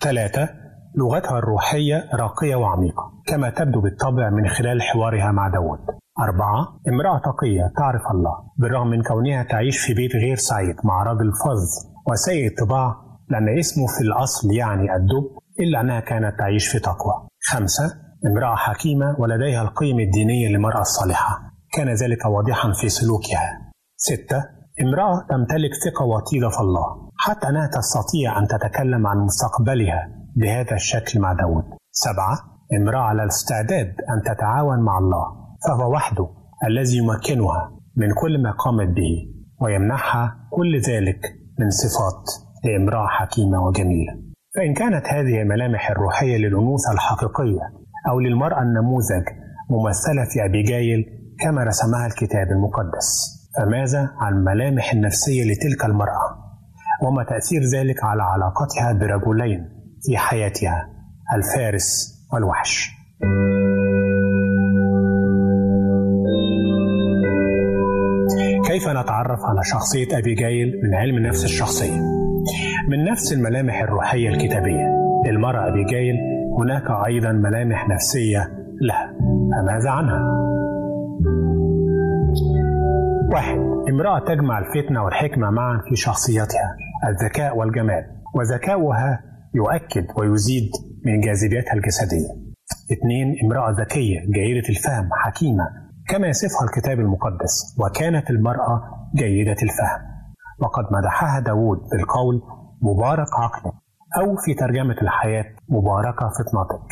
ثلاثة 0.00 0.48
لغتها 0.96 1.38
الروحية 1.38 2.04
راقية 2.14 2.56
وعميقة 2.56 3.12
كما 3.26 3.50
تبدو 3.50 3.80
بالطبع 3.80 4.30
من 4.30 4.48
خلال 4.48 4.82
حوارها 4.82 5.32
مع 5.32 5.48
داود 5.48 5.78
أربعة 6.20 6.60
امرأة 6.88 7.18
تقية 7.18 7.62
تعرف 7.76 8.02
الله 8.14 8.34
بالرغم 8.58 8.86
من 8.90 9.02
كونها 9.02 9.42
تعيش 9.42 9.78
في 9.78 9.94
بيت 9.94 10.16
غير 10.16 10.36
سعيد 10.36 10.76
مع 10.84 11.02
رجل 11.02 11.30
فظ 11.44 11.70
وسيء 12.10 12.46
الطباع 12.46 12.94
لأن 13.30 13.58
اسمه 13.58 13.86
في 13.86 14.00
الأصل 14.04 14.52
يعني 14.52 14.96
الدب 14.96 15.26
إلا 15.60 15.80
أنها 15.80 16.00
كانت 16.00 16.38
تعيش 16.38 16.68
في 16.68 16.78
تقوى. 16.78 17.28
خمسة 17.50 17.84
امرأة 18.26 18.56
حكيمة 18.56 19.16
ولديها 19.18 19.62
القيم 19.62 20.00
الدينية 20.00 20.48
للمرأة 20.48 20.80
الصالحة. 20.80 21.40
كان 21.72 21.88
ذلك 21.88 22.24
واضحا 22.24 22.72
في 22.80 22.88
سلوكها. 22.88 23.72
ستة 23.96 24.44
امرأة 24.82 25.26
تمتلك 25.30 25.70
ثقة 25.84 26.04
وطيدة 26.04 26.48
في 26.48 26.60
الله 26.60 27.10
حتى 27.18 27.48
أنها 27.48 27.66
تستطيع 27.66 28.38
أن 28.38 28.46
تتكلم 28.46 29.06
عن 29.06 29.16
مستقبلها 29.18 30.08
بهذا 30.36 30.74
الشكل 30.74 31.20
مع 31.20 31.32
داود. 31.32 31.64
سبعة 31.90 32.36
امرأة 32.80 33.00
على 33.00 33.22
الاستعداد 33.22 33.86
أن 33.86 34.34
تتعاون 34.34 34.80
مع 34.80 34.98
الله 34.98 35.26
فهو 35.68 35.92
وحده 35.94 36.28
الذي 36.68 36.96
يمكنها 36.96 37.70
من 37.96 38.08
كل 38.14 38.42
ما 38.42 38.50
قامت 38.50 38.88
به 38.88 39.14
ويمنحها 39.60 40.36
كل 40.50 40.80
ذلك 40.80 41.20
من 41.58 41.70
صفات 41.70 42.24
لامرأة 42.64 43.06
حكيمة 43.06 43.58
وجميلة. 43.66 44.12
فإن 44.56 44.74
كانت 44.74 45.06
هذه 45.06 45.42
الملامح 45.42 45.90
الروحية 45.90 46.36
للأنوثة 46.36 46.92
الحقيقية 46.92 47.60
أو 48.08 48.20
للمرأة 48.20 48.62
النموذج 48.62 49.24
ممثلة 49.70 50.24
في 50.32 50.44
أبيجايل 50.44 51.04
كما 51.40 51.64
رسمها 51.64 52.06
الكتاب 52.06 52.46
المقدس 52.50 53.08
فماذا 53.56 54.10
عن 54.16 54.32
الملامح 54.32 54.92
النفسية 54.92 55.44
لتلك 55.44 55.84
المرأة؟ 55.84 56.48
وما 57.02 57.24
تأثير 57.24 57.62
ذلك 57.62 58.04
على 58.04 58.22
علاقتها 58.22 58.92
برجلين 58.92 59.68
في 60.02 60.16
حياتها 60.16 60.88
الفارس 61.34 62.18
والوحش؟ 62.32 62.90
كيف 63.20 63.67
نتعرف 69.08 69.40
على 69.44 69.64
شخصية 69.64 70.18
أبيجايل 70.18 70.80
من 70.82 70.94
علم 70.94 71.16
النفس 71.16 71.44
الشخصية؟ 71.44 72.00
من 72.88 73.04
نفس 73.04 73.32
الملامح 73.32 73.80
الروحية 73.82 74.28
الكتابية 74.28 74.86
للمرأة 75.26 75.68
أبيجايل 75.68 76.14
هناك 76.58 77.06
أيضا 77.06 77.32
ملامح 77.32 77.88
نفسية 77.88 78.40
لها 78.80 79.14
فماذا 79.52 79.90
عنها؟ 79.90 80.20
واحد 83.32 83.58
امرأة 83.90 84.18
تجمع 84.18 84.58
الفتنة 84.58 85.04
والحكمة 85.04 85.50
معا 85.50 85.80
في 85.88 85.96
شخصيتها 85.96 86.76
الذكاء 87.08 87.56
والجمال 87.56 88.04
وذكاؤها 88.34 89.20
يؤكد 89.54 90.06
ويزيد 90.18 90.70
من 91.04 91.20
جاذبيتها 91.20 91.74
الجسدية 91.74 92.28
اثنين 92.92 93.34
امرأة 93.44 93.70
ذكية 93.80 94.20
جيدة 94.20 94.68
الفهم 94.68 95.08
حكيمة 95.12 95.64
كما 96.08 96.28
يصفها 96.28 96.64
الكتاب 96.64 97.00
المقدس 97.00 97.76
وكانت 97.78 98.30
المرأة 98.30 98.97
جيدة 99.14 99.56
الفهم. 99.62 100.00
وقد 100.62 100.84
مدحها 100.92 101.40
داود 101.40 101.78
بالقول 101.92 102.42
مبارك 102.82 103.28
عقلك 103.42 103.74
أو 104.20 104.36
في 104.44 104.54
ترجمة 104.54 104.96
الحياة 105.02 105.44
مباركة 105.68 106.26
فطنتك 106.36 106.88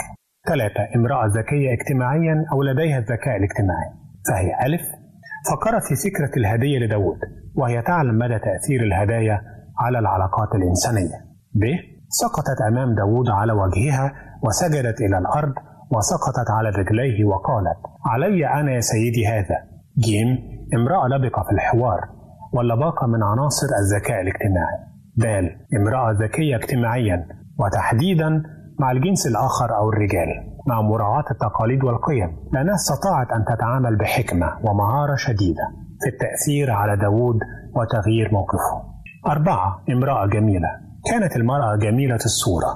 ثلاثة 0.48 0.82
امرأة 0.96 1.26
ذكية 1.26 1.72
اجتماعيا 1.72 2.44
أو 2.52 2.62
لديها 2.62 2.98
الذكاء 2.98 3.36
الاجتماعي. 3.36 3.90
فهي 4.28 4.66
ألف. 4.66 4.82
فكرت 5.50 5.82
في 5.88 5.94
فكرة 6.10 6.40
الهدية 6.40 6.78
لداود 6.78 7.18
وهي 7.56 7.82
تعلم 7.82 8.18
مدى 8.18 8.38
تأثير 8.38 8.80
الهدايا 8.82 9.40
على 9.78 9.98
العلاقات 9.98 10.54
الإنسانية. 10.54 11.18
ب 11.54 11.64
سقطت 12.08 12.58
أمام 12.68 12.94
داود 12.94 13.28
على 13.30 13.52
وجهها 13.52 14.12
وسجدت 14.44 15.00
إلى 15.00 15.18
الأرض 15.18 15.54
وسقطت 15.90 16.50
على 16.50 16.68
رجليه 16.68 17.24
وقالت 17.24 17.80
علي 18.06 18.46
أنا 18.46 18.72
يا 18.72 18.80
سيدي 18.80 19.26
هذا 19.26 19.56
جيم 19.98 20.55
امرأة 20.74 21.08
لبقة 21.08 21.42
في 21.42 21.52
الحوار 21.52 22.00
ولا 22.52 22.74
باقة 22.74 23.06
من 23.06 23.22
عناصر 23.22 23.66
الذكاء 23.82 24.20
الاجتماعي. 24.20 24.78
د 25.16 25.26
امرأة 25.76 26.12
ذكية 26.12 26.56
اجتماعيا 26.56 27.26
وتحديدا 27.60 28.42
مع 28.80 28.90
الجنس 28.90 29.26
الآخر 29.26 29.76
أو 29.76 29.88
الرجال 29.88 30.28
مع 30.68 30.82
مراعاة 30.82 31.24
التقاليد 31.30 31.84
والقيم. 31.84 32.36
لأنها 32.52 32.74
استطاعت 32.74 33.26
أن 33.32 33.44
تتعامل 33.44 33.98
بحكمة 33.98 34.46
ومهارة 34.64 35.14
شديدة 35.16 35.66
في 36.02 36.08
التأثير 36.08 36.70
على 36.70 36.96
داوود 36.96 37.38
وتغيير 37.76 38.32
موقفه. 38.32 38.76
أربعة 39.26 39.84
امرأة 39.90 40.26
جميلة. 40.26 40.68
كانت 41.10 41.36
المرأة 41.36 41.76
جميلة 41.76 42.14
الصورة. 42.24 42.70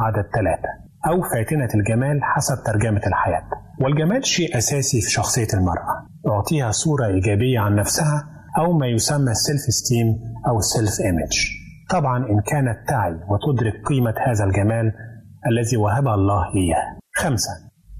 عدد 0.00 0.26
ثلاثة. 0.34 0.83
أو 1.10 1.22
فاتنة 1.22 1.68
الجمال 1.74 2.20
حسب 2.22 2.56
ترجمة 2.66 3.00
الحياة. 3.06 3.48
والجمال 3.80 4.26
شيء 4.26 4.58
أساسي 4.58 5.00
في 5.00 5.10
شخصية 5.10 5.48
المرأة. 5.54 6.06
يعطيها 6.26 6.70
صورة 6.70 7.06
إيجابية 7.06 7.60
عن 7.60 7.74
نفسها 7.74 8.28
أو 8.58 8.72
ما 8.72 8.86
يسمى 8.86 9.30
ال 9.30 9.60
self-esteem 9.60 10.06
أو 10.48 10.58
ال 10.58 11.00
self-image 11.06 11.34
طبعا 11.90 12.18
إن 12.18 12.40
كانت 12.40 12.88
تعي 12.88 13.14
وتدرك 13.14 13.86
قيمة 13.86 14.14
هذا 14.26 14.44
الجمال 14.44 14.92
الذي 15.50 15.76
وهبها 15.76 16.14
الله 16.14 16.42
إياه. 16.56 16.98
خمسة 17.16 17.50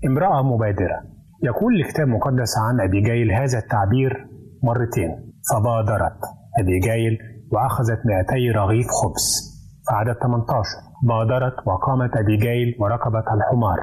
امرأة 0.07 0.43
مبادرة. 0.43 0.99
يقول 1.43 1.81
الكتاب 1.81 2.07
المقدس 2.07 2.59
عن 2.59 2.81
أبيجايل 2.89 3.33
هذا 3.33 3.59
التعبير 3.59 4.27
مرتين. 4.63 5.33
فبادرت 5.51 6.21
أبيجايل 6.61 7.19
وأخذت 7.53 8.01
200 8.07 8.53
رغيف 8.57 8.87
خبز. 8.87 9.55
في 9.87 9.95
عدد 9.95 10.17
18 10.23 10.69
بادرت 11.11 11.57
وقامت 11.67 12.17
أبيجايل 12.17 12.77
وركبت 12.81 13.27
الحمار. 13.37 13.79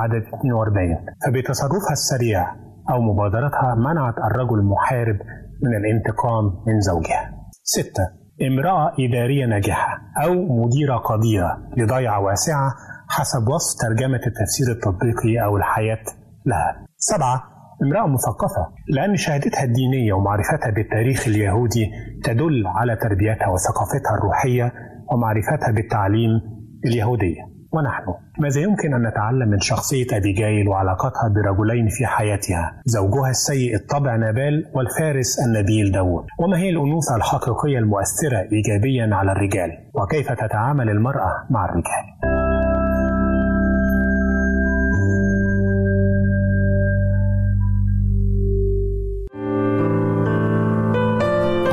عدد 0.00 0.22
42 0.34 0.96
فبتصرفها 1.26 1.92
السريع 1.92 2.40
أو 2.90 3.00
مبادرتها 3.00 3.74
منعت 3.74 4.14
الرجل 4.30 4.58
المحارب 4.58 5.16
من 5.62 5.72
الانتقام 5.76 6.44
من 6.66 6.80
زوجها. 6.80 7.22
ستة. 7.62 8.04
امرأة 8.48 8.92
إدارية 9.00 9.46
ناجحة 9.46 9.98
أو 10.24 10.32
مديرة 10.32 10.96
قديرة 10.96 11.58
لضيعة 11.76 12.20
واسعة 12.20 12.72
حسب 13.08 13.48
وصف 13.48 13.80
ترجمة 13.80 14.20
التفسير 14.26 14.66
التطبيقي 14.76 15.44
أو 15.44 15.56
الحياة 15.56 16.04
لها. 16.46 16.86
سبعة. 16.96 17.42
امرأة 17.82 18.06
مثقفة 18.06 18.64
لأن 18.88 19.16
شهادتها 19.16 19.64
الدينية 19.64 20.12
ومعرفتها 20.12 20.70
بالتاريخ 20.70 21.28
اليهودي 21.28 21.90
تدل 22.24 22.66
على 22.66 22.96
تربيتها 22.96 23.48
وثقافتها 23.48 24.14
الروحية 24.18 24.72
ومعرفتها 25.12 25.72
بالتعليم 25.76 26.30
اليهودية. 26.84 27.56
ونحن 27.72 28.04
ماذا 28.38 28.60
يمكن 28.60 28.94
أن 28.94 29.02
نتعلم 29.08 29.48
من 29.48 29.60
شخصية 29.60 30.06
أبيجايل 30.12 30.68
وعلاقتها 30.68 31.28
برجلين 31.34 31.88
في 31.88 32.06
حياتها؟ 32.06 32.82
زوجها 32.84 33.30
السيء 33.30 33.74
الطبع 33.74 34.16
نابال 34.16 34.64
والفارس 34.74 35.38
النبيل 35.46 35.92
داود 35.92 36.24
وما 36.40 36.58
هي 36.58 36.70
الأنوثة 36.70 37.16
الحقيقية 37.16 37.78
المؤثرة 37.78 38.38
إيجابيا 38.52 39.14
على 39.14 39.32
الرجال؟ 39.32 39.70
وكيف 39.94 40.32
تتعامل 40.32 40.90
المرأة 40.90 41.46
مع 41.50 41.64
الرجال؟ 41.64 42.36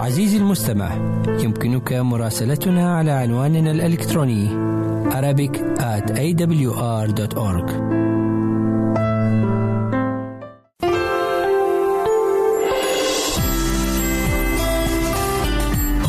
عزيزي 0.02 0.38
المستمع 0.38 0.90
يمكنك 1.28 1.94
مراسلتنا 1.94 2.98
على 2.98 3.12
عنواننا 3.12 3.72
الإلكتروني. 3.72 4.74
Arabic 5.14 5.54
at 5.80 6.06
awr.org 6.26 7.70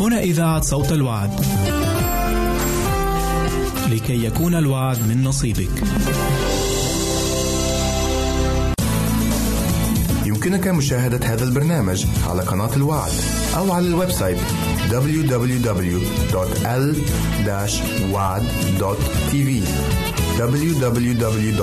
هنا 0.00 0.20
إذاعة 0.20 0.60
صوت 0.60 0.92
الوعد. 0.92 1.30
لكي 3.90 4.24
يكون 4.24 4.54
الوعد 4.54 4.98
من 5.08 5.24
نصيبك. 5.24 5.82
يمكنك 10.46 10.68
مشاهدة 10.68 11.26
هذا 11.26 11.44
البرنامج 11.44 12.06
على 12.30 12.42
قناة 12.42 12.76
الوعد 12.76 13.12
أو 13.56 13.72
على 13.72 13.86
ال 13.86 14.10
website 14.10 14.38
www.l-wad.tv 14.90 15.44
www.al-waad.tv 20.38 21.54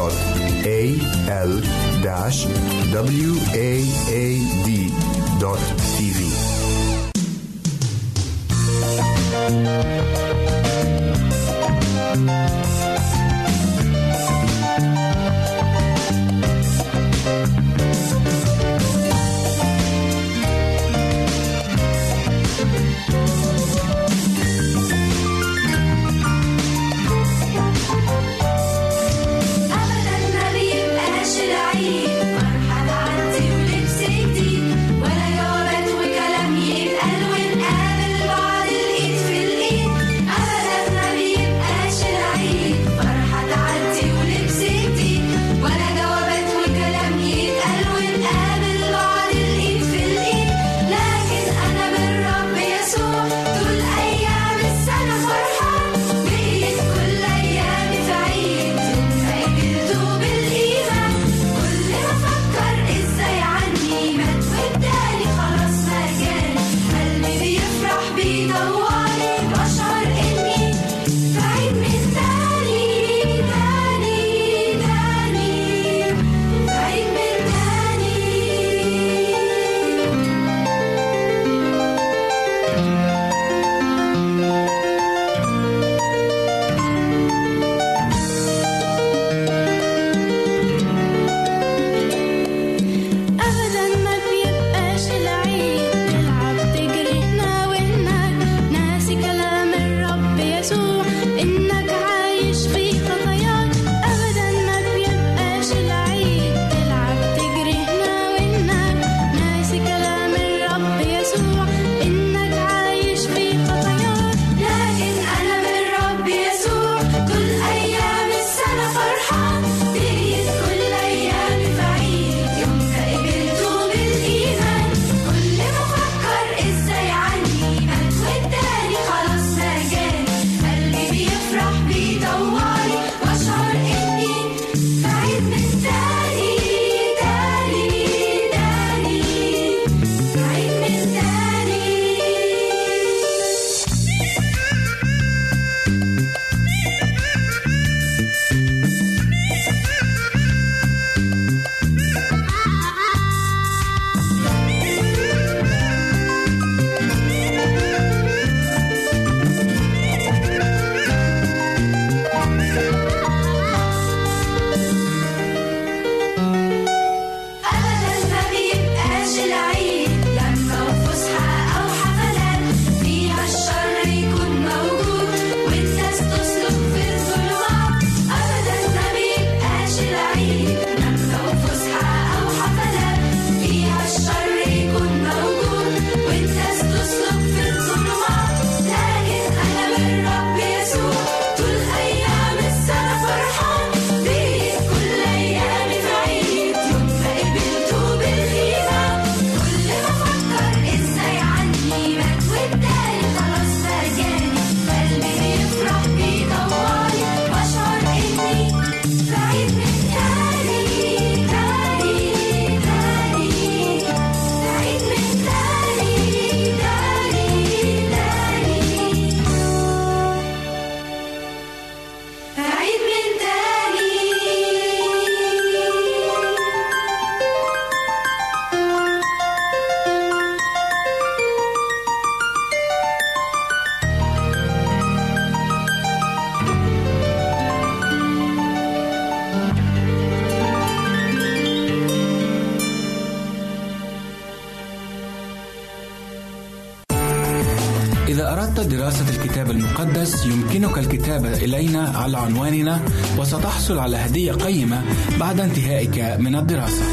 على 252.36 252.40
عنواننا 252.40 253.02
وستحصل 253.38 254.00
على 254.00 254.18
هدية 254.18 254.52
قيمة 254.52 255.02
بعد 255.40 255.60
انتهائك 255.60 256.20
من 256.40 256.56
الدراسة. 256.56 257.04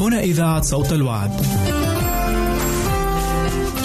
هنا 0.00 0.20
إذاعة 0.20 0.62
صوت 0.62 0.92
الوعد. 0.92 1.30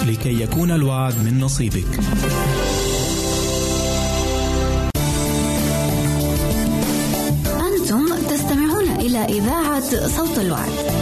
لكي 0.06 0.42
يكون 0.42 0.70
الوعد 0.70 1.14
من 1.24 1.40
نصيبك. 1.40 2.00
إذاعة 9.28 10.08
صوت 10.08 10.38
الوعد. 10.38 10.95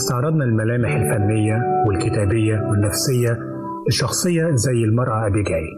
استعرضنا 0.00 0.44
الملامح 0.44 0.90
الفنية 0.94 1.56
والكتابية 1.86 2.56
والنفسية 2.68 3.38
لشخصية 3.88 4.50
زي 4.54 4.84
المرأة 4.84 5.26
أبيجايل. 5.26 5.74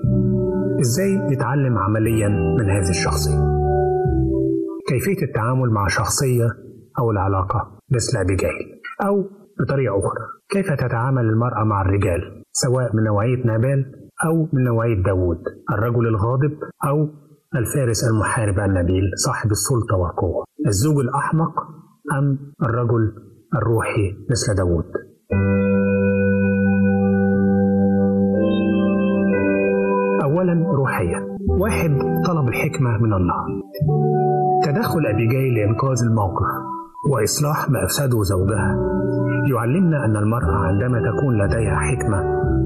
إزاي 0.80 1.16
نتعلم 1.34 1.78
عمليا 1.78 2.28
من 2.28 2.70
هذه 2.70 2.90
الشخصية؟ 2.90 3.38
كيفية 4.88 5.22
التعامل 5.26 5.70
مع 5.70 5.86
شخصية 5.88 6.48
أو 6.98 7.10
العلاقة 7.10 7.78
مثل 7.90 8.18
أبيجايل؟ 8.18 8.66
أو 9.06 9.24
بطريقة 9.60 9.98
أخرى 9.98 10.24
كيف 10.48 10.72
تتعامل 10.72 11.24
المرأة 11.24 11.64
مع 11.64 11.82
الرجال 11.82 12.44
سواء 12.52 12.96
من 12.96 13.02
نوعية 13.02 13.46
نابال 13.46 13.92
أو 14.26 14.48
من 14.52 14.64
نوعية 14.64 15.02
داوود 15.02 15.38
الرجل 15.72 16.06
الغاضب 16.06 16.52
أو 16.88 17.08
الفارس 17.54 18.04
المحارب 18.04 18.58
النبيل 18.58 19.04
صاحب 19.16 19.50
السلطة 19.50 19.96
والقوة 19.96 20.44
الزوج 20.66 20.98
الأحمق 20.98 21.54
أم 22.18 22.38
الرجل 22.62 23.31
الروحي 23.56 24.16
مثل 24.30 24.54
داوود. 24.56 24.84
أولا 30.24 30.54
روحيا 30.72 31.20
واحد 31.60 31.90
طلب 32.26 32.48
الحكمة 32.48 32.98
من 32.98 33.12
الله. 33.12 33.44
تدخل 34.64 35.06
أبيجايل 35.06 35.54
لإنقاذ 35.54 35.98
الموقف 36.08 36.50
وإصلاح 37.10 37.70
ما 37.70 37.84
أفسده 37.84 38.22
زوجها. 38.22 38.70
يعلمنا 39.54 40.04
أن 40.04 40.16
المرأة 40.16 40.56
عندما 40.56 40.98
تكون 40.98 41.32
لديها 41.42 41.76
حكمة 41.76 42.18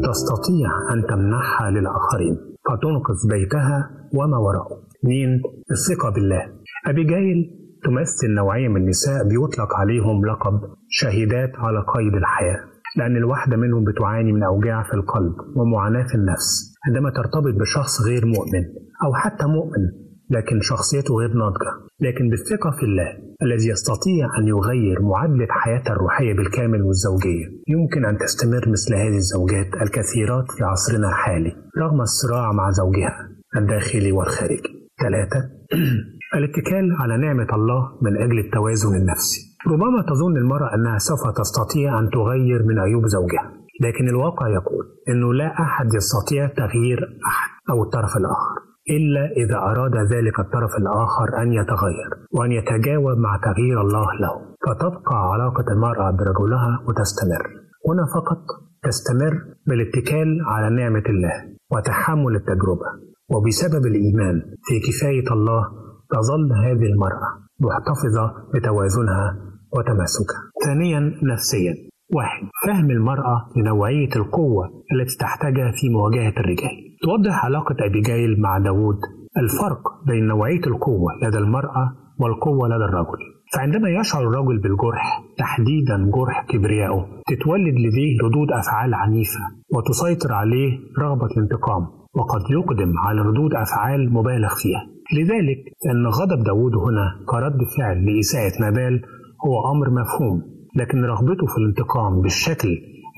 تستطيع 0.08 0.70
أن 0.92 1.06
تمنحها 1.10 1.70
للآخرين 1.70 2.34
فتنقذ 2.68 3.18
بيتها 3.30 3.90
وما 4.14 4.38
وراءه. 4.38 4.76
اثنين 5.00 5.42
الثقة 5.70 6.10
بالله. 6.14 6.42
أبيجايل 6.86 7.65
تمثل 7.86 8.34
نوعية 8.34 8.68
من 8.68 8.76
النساء 8.76 9.28
بيطلق 9.28 9.74
عليهم 9.80 10.26
لقب 10.26 10.60
شهيدات 10.88 11.52
على 11.56 11.78
قيد 11.94 12.14
الحياة 12.14 12.60
لأن 12.96 13.16
الواحدة 13.16 13.56
منهم 13.56 13.84
بتعاني 13.84 14.32
من 14.32 14.42
أوجاع 14.42 14.82
في 14.82 14.94
القلب 14.94 15.34
ومعاناة 15.56 16.06
في 16.06 16.14
النفس 16.14 16.74
عندما 16.86 17.10
ترتبط 17.10 17.54
بشخص 17.60 18.02
غير 18.08 18.26
مؤمن 18.26 18.64
أو 19.04 19.14
حتى 19.14 19.46
مؤمن 19.46 20.06
لكن 20.30 20.60
شخصيته 20.60 21.14
غير 21.14 21.32
ناضجة. 21.34 21.72
لكن 22.00 22.28
بالثقة 22.28 22.70
في 22.70 22.82
الله 22.82 23.10
الذي 23.42 23.68
يستطيع 23.68 24.28
أن 24.38 24.48
يغير 24.48 25.02
معادلة 25.02 25.46
حياتها 25.50 25.92
الروحية 25.92 26.34
بالكامل 26.34 26.82
والزوجية 26.82 27.46
يمكن 27.68 28.04
أن 28.04 28.18
تستمر 28.18 28.68
مثل 28.68 28.94
هذه 28.94 29.16
الزوجات 29.16 29.66
الكثيرات 29.82 30.44
في 30.56 30.64
عصرنا 30.64 31.08
الحالي 31.08 31.52
رغم 31.78 32.00
الصراع 32.00 32.52
مع 32.52 32.70
زوجها 32.70 33.28
الداخلي 33.56 34.12
والخارجي. 34.12 34.76
ثلاثة 35.02 35.40
الاتكال 36.36 36.84
على 37.00 37.16
نعمة 37.16 37.50
الله 37.52 37.82
من 38.02 38.16
أجل 38.16 38.38
التوازن 38.38 38.94
النفسي. 39.00 39.40
ربما 39.72 40.02
تظن 40.10 40.36
المرأة 40.36 40.74
أنها 40.74 40.98
سوف 40.98 41.22
تستطيع 41.40 41.98
أن 41.98 42.10
تغير 42.10 42.62
من 42.68 42.78
عيوب 42.78 43.06
زوجها 43.06 43.52
لكن 43.80 44.08
الواقع 44.08 44.48
يقول 44.48 44.84
أنه 45.08 45.34
لا 45.34 45.48
أحد 45.60 45.86
يستطيع 45.94 46.46
تغيير 46.46 47.00
أحد 47.30 47.50
أو 47.70 47.82
الطرف 47.82 48.16
الآخر 48.16 48.56
إلا 48.96 49.24
إذا 49.42 49.56
أراد 49.56 49.96
ذلك 49.96 50.40
الطرف 50.40 50.70
الآخر 50.82 51.42
أن 51.42 51.52
يتغير 51.52 52.10
وأن 52.32 52.52
يتجاوب 52.52 53.18
مع 53.18 53.40
تغيير 53.48 53.80
الله 53.80 54.08
له. 54.22 54.34
فتبقى 54.66 55.18
علاقة 55.32 55.64
المرأة 55.74 56.10
برجلها 56.10 56.72
وتستمر. 56.86 57.44
هنا 57.88 58.04
فقط 58.14 58.42
تستمر 58.82 59.34
بالاتكال 59.66 60.28
على 60.46 60.76
نعمة 60.76 61.06
الله 61.08 61.36
وتحمل 61.72 62.36
التجربة 62.36 62.88
وبسبب 63.30 63.86
الإيمان 63.86 64.42
في 64.66 64.74
كفاية 64.86 65.32
الله 65.32 65.85
تظل 66.10 66.52
هذه 66.64 66.86
المرأة 66.92 67.28
محتفظة 67.60 68.32
بتوازنها 68.54 69.36
وتماسكها. 69.76 70.42
ثانيا 70.64 71.00
نفسيا 71.32 71.74
واحد 72.14 72.42
فهم 72.66 72.90
المرأة 72.90 73.48
لنوعية 73.56 74.08
القوة 74.16 74.64
التي 74.92 75.16
تحتاجها 75.20 75.72
في 75.72 75.88
مواجهة 75.88 76.34
الرجال. 76.40 76.76
توضح 77.02 77.44
علاقة 77.44 77.76
أبيجايل 77.80 78.40
مع 78.40 78.58
داوود 78.58 78.98
الفرق 79.38 79.82
بين 80.06 80.26
نوعية 80.26 80.66
القوة 80.66 81.12
لدى 81.22 81.38
المرأة 81.38 81.92
والقوة 82.20 82.68
لدى 82.68 82.84
الرجل. 82.84 83.18
فعندما 83.54 83.88
يشعر 84.00 84.22
الرجل 84.22 84.58
بالجرح 84.58 85.22
تحديدا 85.38 86.10
جرح 86.14 86.46
كبريائه 86.48 87.06
تتولد 87.26 87.74
لديه 87.74 88.16
ردود 88.24 88.48
أفعال 88.52 88.94
عنيفة 88.94 89.40
وتسيطر 89.74 90.32
عليه 90.32 90.78
رغبة 90.98 91.26
الانتقام 91.26 91.82
وقد 92.14 92.42
يقدم 92.50 92.92
على 92.98 93.20
ردود 93.20 93.54
أفعال 93.54 94.12
مبالغ 94.12 94.54
فيها 94.62 94.95
لذلك 95.12 95.58
أن 95.90 96.06
غضب 96.06 96.44
داود 96.44 96.72
هنا 96.76 97.06
كرد 97.26 97.58
فعل 97.78 98.06
لإساءة 98.06 98.52
نابال 98.60 99.02
هو 99.46 99.72
أمر 99.72 99.90
مفهوم 99.90 100.42
لكن 100.76 101.04
رغبته 101.04 101.46
في 101.46 101.58
الانتقام 101.58 102.20
بالشكل 102.20 102.68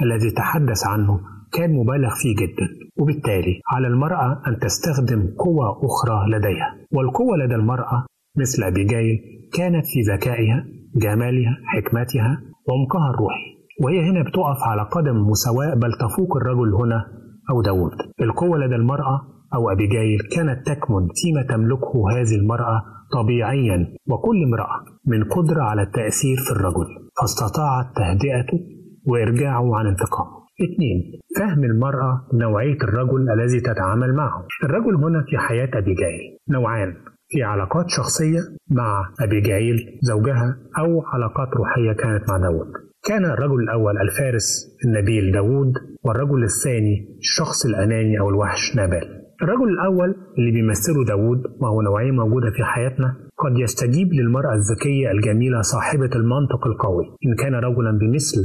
الذي 0.02 0.30
تحدث 0.30 0.86
عنه 0.86 1.20
كان 1.52 1.74
مبالغ 1.74 2.14
فيه 2.14 2.34
جدا. 2.36 2.68
وبالتالي 3.00 3.60
على 3.72 3.86
المرأة 3.88 4.42
أن 4.46 4.58
تستخدم 4.58 5.20
قوة 5.38 5.66
أخرى 5.84 6.30
لديها 6.30 6.74
والقوة 6.92 7.36
لدى 7.36 7.54
المرأة 7.54 8.06
مثل 8.36 8.62
أبيجايل 8.62 9.18
كانت 9.52 9.84
في 9.86 10.00
ذكائها 10.12 10.64
جمالها 10.96 11.56
حكمتها 11.64 12.42
وعمقها 12.68 13.10
الروحي. 13.14 13.48
وهي 13.82 14.10
هنا 14.10 14.22
بتقف 14.22 14.58
على 14.70 14.82
قدم 14.82 15.16
مساواة 15.30 15.74
بل 15.74 15.92
تفوق 15.92 16.36
الرجل 16.36 16.74
هنا 16.74 17.04
أو 17.50 17.62
داود 17.62 17.92
القوة 18.22 18.58
لدى 18.58 18.74
المرأة 18.74 19.20
أو 19.54 19.70
أبيجايل 19.70 20.18
كانت 20.36 20.66
تكمن 20.66 21.08
فيما 21.14 21.42
تملكه 21.48 22.10
هذه 22.12 22.36
المرأة 22.40 22.82
طبيعيا 23.12 23.94
وكل 24.08 24.42
امرأة 24.44 24.84
من 25.06 25.24
قدرة 25.24 25.62
على 25.62 25.82
التأثير 25.82 26.36
في 26.46 26.50
الرجل 26.52 26.86
فاستطاعت 27.20 27.86
تهدئته 27.96 28.60
وإرجاعه 29.06 29.76
عن 29.76 29.86
انتقامه 29.86 30.38
اثنين 30.64 31.20
فهم 31.38 31.64
المرأة 31.64 32.26
نوعية 32.34 32.76
الرجل 32.82 33.30
الذي 33.30 33.60
تتعامل 33.60 34.14
معه. 34.14 34.46
الرجل 34.64 34.94
هنا 34.94 35.24
في 35.28 35.38
حياة 35.38 35.70
أبيجايل 35.74 36.38
نوعان 36.50 36.94
في 37.28 37.42
علاقات 37.42 37.84
شخصية 37.88 38.40
مع 38.70 39.12
أبيجايل 39.20 39.76
زوجها 40.02 40.56
أو 40.78 41.02
علاقات 41.02 41.48
روحية 41.56 41.92
كانت 41.92 42.28
مع 42.28 42.38
داود 42.38 42.72
كان 43.04 43.24
الرجل 43.24 43.60
الأول 43.60 43.98
الفارس 43.98 44.76
النبيل 44.84 45.32
داود 45.32 45.72
والرجل 46.04 46.44
الثاني 46.44 47.16
الشخص 47.18 47.66
الأناني 47.66 48.20
أو 48.20 48.28
الوحش 48.28 48.76
نابال 48.76 49.17
الرجل 49.42 49.68
الأول 49.68 50.14
اللي 50.38 50.50
بيمثله 50.50 51.04
داود 51.04 51.42
وهو 51.60 51.82
نوعية 51.82 52.10
موجودة 52.10 52.50
في 52.50 52.64
حياتنا 52.64 53.16
قد 53.38 53.58
يستجيب 53.58 54.08
للمرأة 54.12 54.54
الذكية 54.54 55.10
الجميلة 55.10 55.60
صاحبة 55.62 56.10
المنطق 56.16 56.66
القوي 56.66 57.04
إن 57.26 57.34
كان 57.42 57.54
رجلا 57.54 57.98
بمثل 58.00 58.40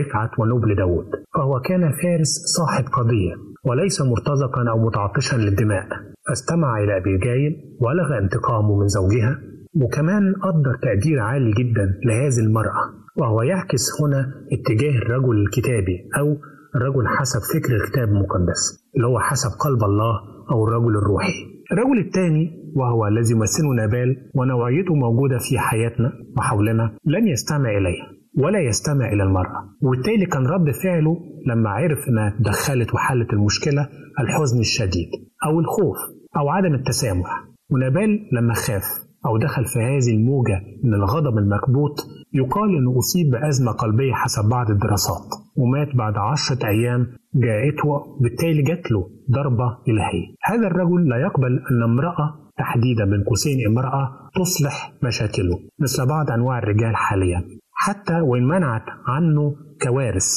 رفعة 0.00 0.30
ونبل 0.38 0.74
داود 0.76 1.06
فهو 1.34 1.60
كان 1.60 1.80
فارس 2.02 2.32
صاحب 2.58 2.84
قضية 2.84 3.34
وليس 3.64 4.00
مرتزقا 4.02 4.70
أو 4.70 4.86
متعطشا 4.86 5.36
للدماء. 5.36 5.86
فاستمع 6.28 6.78
إلى 6.82 6.96
أبيجايل 6.96 7.52
ولغى 7.80 8.18
انتقامه 8.18 8.80
من 8.80 8.86
زوجها 8.86 9.38
وكمان 9.74 10.34
قدر 10.34 10.74
تقدير 10.82 11.18
عالي 11.20 11.50
جدا 11.50 11.86
لهذه 12.04 12.46
المرأة. 12.46 12.84
وهو 13.16 13.42
يعكس 13.42 13.84
هنا 14.00 14.32
اتجاه 14.52 14.98
الرجل 14.98 15.36
الكتابي 15.42 15.96
أو 16.18 16.36
الرجل 16.76 17.08
حسب 17.18 17.40
فكر 17.54 17.74
الكتاب 17.76 18.08
المقدس. 18.08 18.81
اللي 18.96 19.06
هو 19.06 19.18
حسب 19.18 19.50
قلب 19.60 19.84
الله 19.84 20.14
أو 20.50 20.64
الرجل 20.64 20.96
الروحي. 20.96 21.32
الرجل 21.72 21.98
الثاني 22.06 22.62
وهو 22.76 23.06
الذي 23.06 23.32
يمثله 23.32 23.74
نابال 23.76 24.16
ونوعيته 24.34 24.94
موجودة 24.94 25.38
في 25.38 25.58
حياتنا 25.58 26.12
وحولنا 26.38 26.96
لم 27.06 27.26
يستمع 27.26 27.70
إليها 27.70 28.06
ولا 28.38 28.58
يستمع 28.60 29.12
إلى 29.12 29.22
المرأة 29.22 29.60
وبالتالي 29.82 30.26
كان 30.26 30.46
رد 30.46 30.70
فعله 30.84 31.16
لما 31.46 31.70
عرف 31.70 31.98
أنها 32.08 32.36
دخلت 32.40 32.94
وحلت 32.94 33.32
المشكلة 33.32 33.88
الحزن 34.20 34.60
الشديد 34.60 35.08
أو 35.46 35.60
الخوف 35.60 35.96
أو 36.36 36.48
عدم 36.48 36.74
التسامح. 36.74 37.44
ونابال 37.70 38.28
لما 38.32 38.54
خاف 38.54 38.82
أو 39.26 39.36
دخل 39.38 39.64
في 39.64 39.78
هذه 39.78 40.16
الموجة 40.16 40.60
من 40.84 40.94
الغضب 40.94 41.38
المكبوت 41.38 42.00
يقال 42.34 42.76
أنه 42.76 42.98
أصيب 42.98 43.30
بأزمة 43.30 43.72
قلبية 43.72 44.12
حسب 44.12 44.48
بعض 44.48 44.70
الدراسات 44.70 45.28
ومات 45.56 45.96
بعد 45.96 46.14
عشرة 46.16 46.66
أيام 46.66 47.06
جاءته 47.34 48.18
بالتالي 48.20 48.62
جات 48.62 48.92
له 48.92 49.08
ضربة 49.30 49.78
إلهية. 49.88 50.26
هذا 50.44 50.66
الرجل 50.66 51.08
لا 51.08 51.16
يقبل 51.16 51.62
أن 51.70 51.82
امرأة 51.82 52.50
تحديدا 52.58 53.04
بين 53.04 53.24
قوسين 53.24 53.66
امرأة 53.66 54.30
تصلح 54.34 54.92
مشاكله 55.02 55.58
مثل 55.80 56.06
بعض 56.08 56.30
أنواع 56.30 56.58
الرجال 56.58 56.96
حاليا. 56.96 57.44
حتى 57.74 58.20
وإن 58.20 58.44
منعت 58.48 58.84
عنه 59.06 59.54
كوارث 59.82 60.28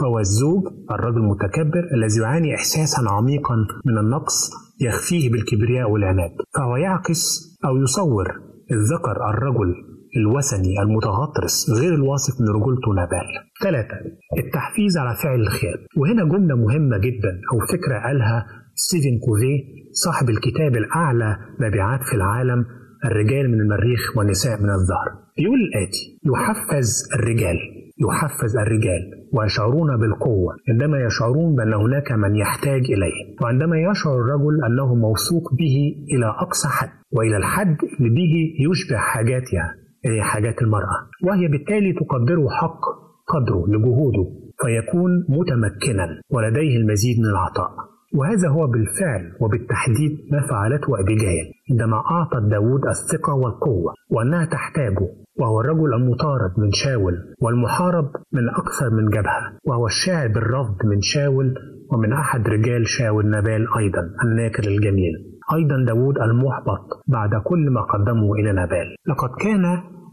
فهو 0.00 0.18
الزوج 0.18 0.62
الرجل 0.90 1.18
المتكبر 1.18 1.84
الذي 1.94 2.20
يعاني 2.20 2.54
إحساسا 2.54 3.02
عميقا 3.10 3.56
من 3.86 3.98
النقص 3.98 4.50
يخفيه 4.80 5.32
بالكبرياء 5.32 5.90
والعناد 5.90 6.30
فهو 6.56 6.76
يعكس 6.76 7.22
أو 7.64 7.76
يصور 7.76 8.26
الذكر 8.70 9.16
الرجل 9.30 9.74
الوثني 10.16 10.82
المتغطرس 10.82 11.70
غير 11.80 11.94
الواثق 11.94 12.40
من 12.40 12.48
رجولته 12.48 12.92
نبال. 12.92 13.26
ثلاثة 13.62 13.96
التحفيز 14.38 14.98
على 14.98 15.16
فعل 15.22 15.40
الخير 15.40 15.86
وهنا 15.96 16.24
جملة 16.24 16.56
مهمة 16.56 16.98
جدا 16.98 17.40
أو 17.52 17.66
فكرة 17.66 17.98
قالها 18.06 18.46
ستيفن 18.74 19.18
كوفي 19.24 19.54
صاحب 19.92 20.30
الكتاب 20.30 20.76
الأعلى 20.76 21.36
مبيعات 21.60 22.02
في 22.02 22.14
العالم 22.16 22.64
الرجال 23.04 23.50
من 23.50 23.60
المريخ 23.60 24.16
والنساء 24.16 24.62
من 24.62 24.70
الظهر 24.70 25.08
يقول 25.38 25.58
الآتي 25.60 26.20
يحفز 26.24 27.08
الرجال 27.14 27.56
يحفز 27.98 28.56
الرجال 28.56 29.02
ويشعرون 29.32 30.00
بالقوة. 30.00 30.54
عندما 30.68 30.98
يشعرون 31.06 31.56
بأن 31.56 31.74
هناك 31.74 32.12
من 32.12 32.36
يحتاج 32.36 32.82
إليه 32.94 33.36
وعندما 33.42 33.76
يشعر 33.78 34.14
الرجل 34.14 34.64
أنه 34.66 34.94
موثوق 34.94 35.54
به 35.54 35.76
إلى 36.16 36.26
أقصى 36.26 36.68
حد 36.68 36.88
وإلى 37.12 37.36
الحد 37.36 37.76
اللي 37.98 38.10
به 38.10 38.34
يشبع 38.70 38.98
حاجاتها 38.98 39.74
هي 40.04 40.22
حاجات 40.22 40.62
المرأة. 40.62 40.98
وهي 41.24 41.48
بالتالي 41.48 41.92
تقدره 41.92 42.48
حق 42.50 42.80
قدره 43.28 43.64
لجهوده 43.68 44.26
فيكون 44.62 45.10
متمكنا 45.28 46.20
ولديه 46.30 46.76
المزيد 46.76 47.18
من 47.18 47.26
العطاء. 47.26 47.93
وهذا 48.14 48.48
هو 48.48 48.66
بالفعل 48.66 49.32
وبالتحديد 49.40 50.12
ما 50.32 50.40
فعلته 50.50 51.00
أبيجايل 51.00 51.46
عندما 51.70 51.96
أعطت 51.96 52.42
داود 52.50 52.86
الثقة 52.86 53.34
والقوة 53.34 53.92
وأنها 54.10 54.44
تحتاجه 54.44 55.08
وهو 55.40 55.60
الرجل 55.60 55.94
المطارد 55.94 56.52
من 56.58 56.70
شاول 56.72 57.14
والمحارب 57.42 58.10
من 58.32 58.48
أكثر 58.48 58.90
من 58.90 59.08
جبهة 59.08 59.42
وهو 59.66 59.86
الشاعر 59.86 60.28
بالرفض 60.28 60.76
من 60.84 61.00
شاول 61.00 61.54
ومن 61.92 62.12
أحد 62.12 62.48
رجال 62.48 62.88
شاول 62.88 63.30
نبال 63.30 63.66
أيضا 63.78 64.02
الناكر 64.24 64.64
الجميل. 64.68 65.14
أيضا 65.54 65.84
داود 65.86 66.18
المحبط 66.18 67.02
بعد 67.08 67.30
كل 67.44 67.70
ما 67.70 67.80
قدمه 67.80 68.32
إلى 68.34 68.52
نبال 68.52 68.88
لقد 69.08 69.30
كان 69.40 69.62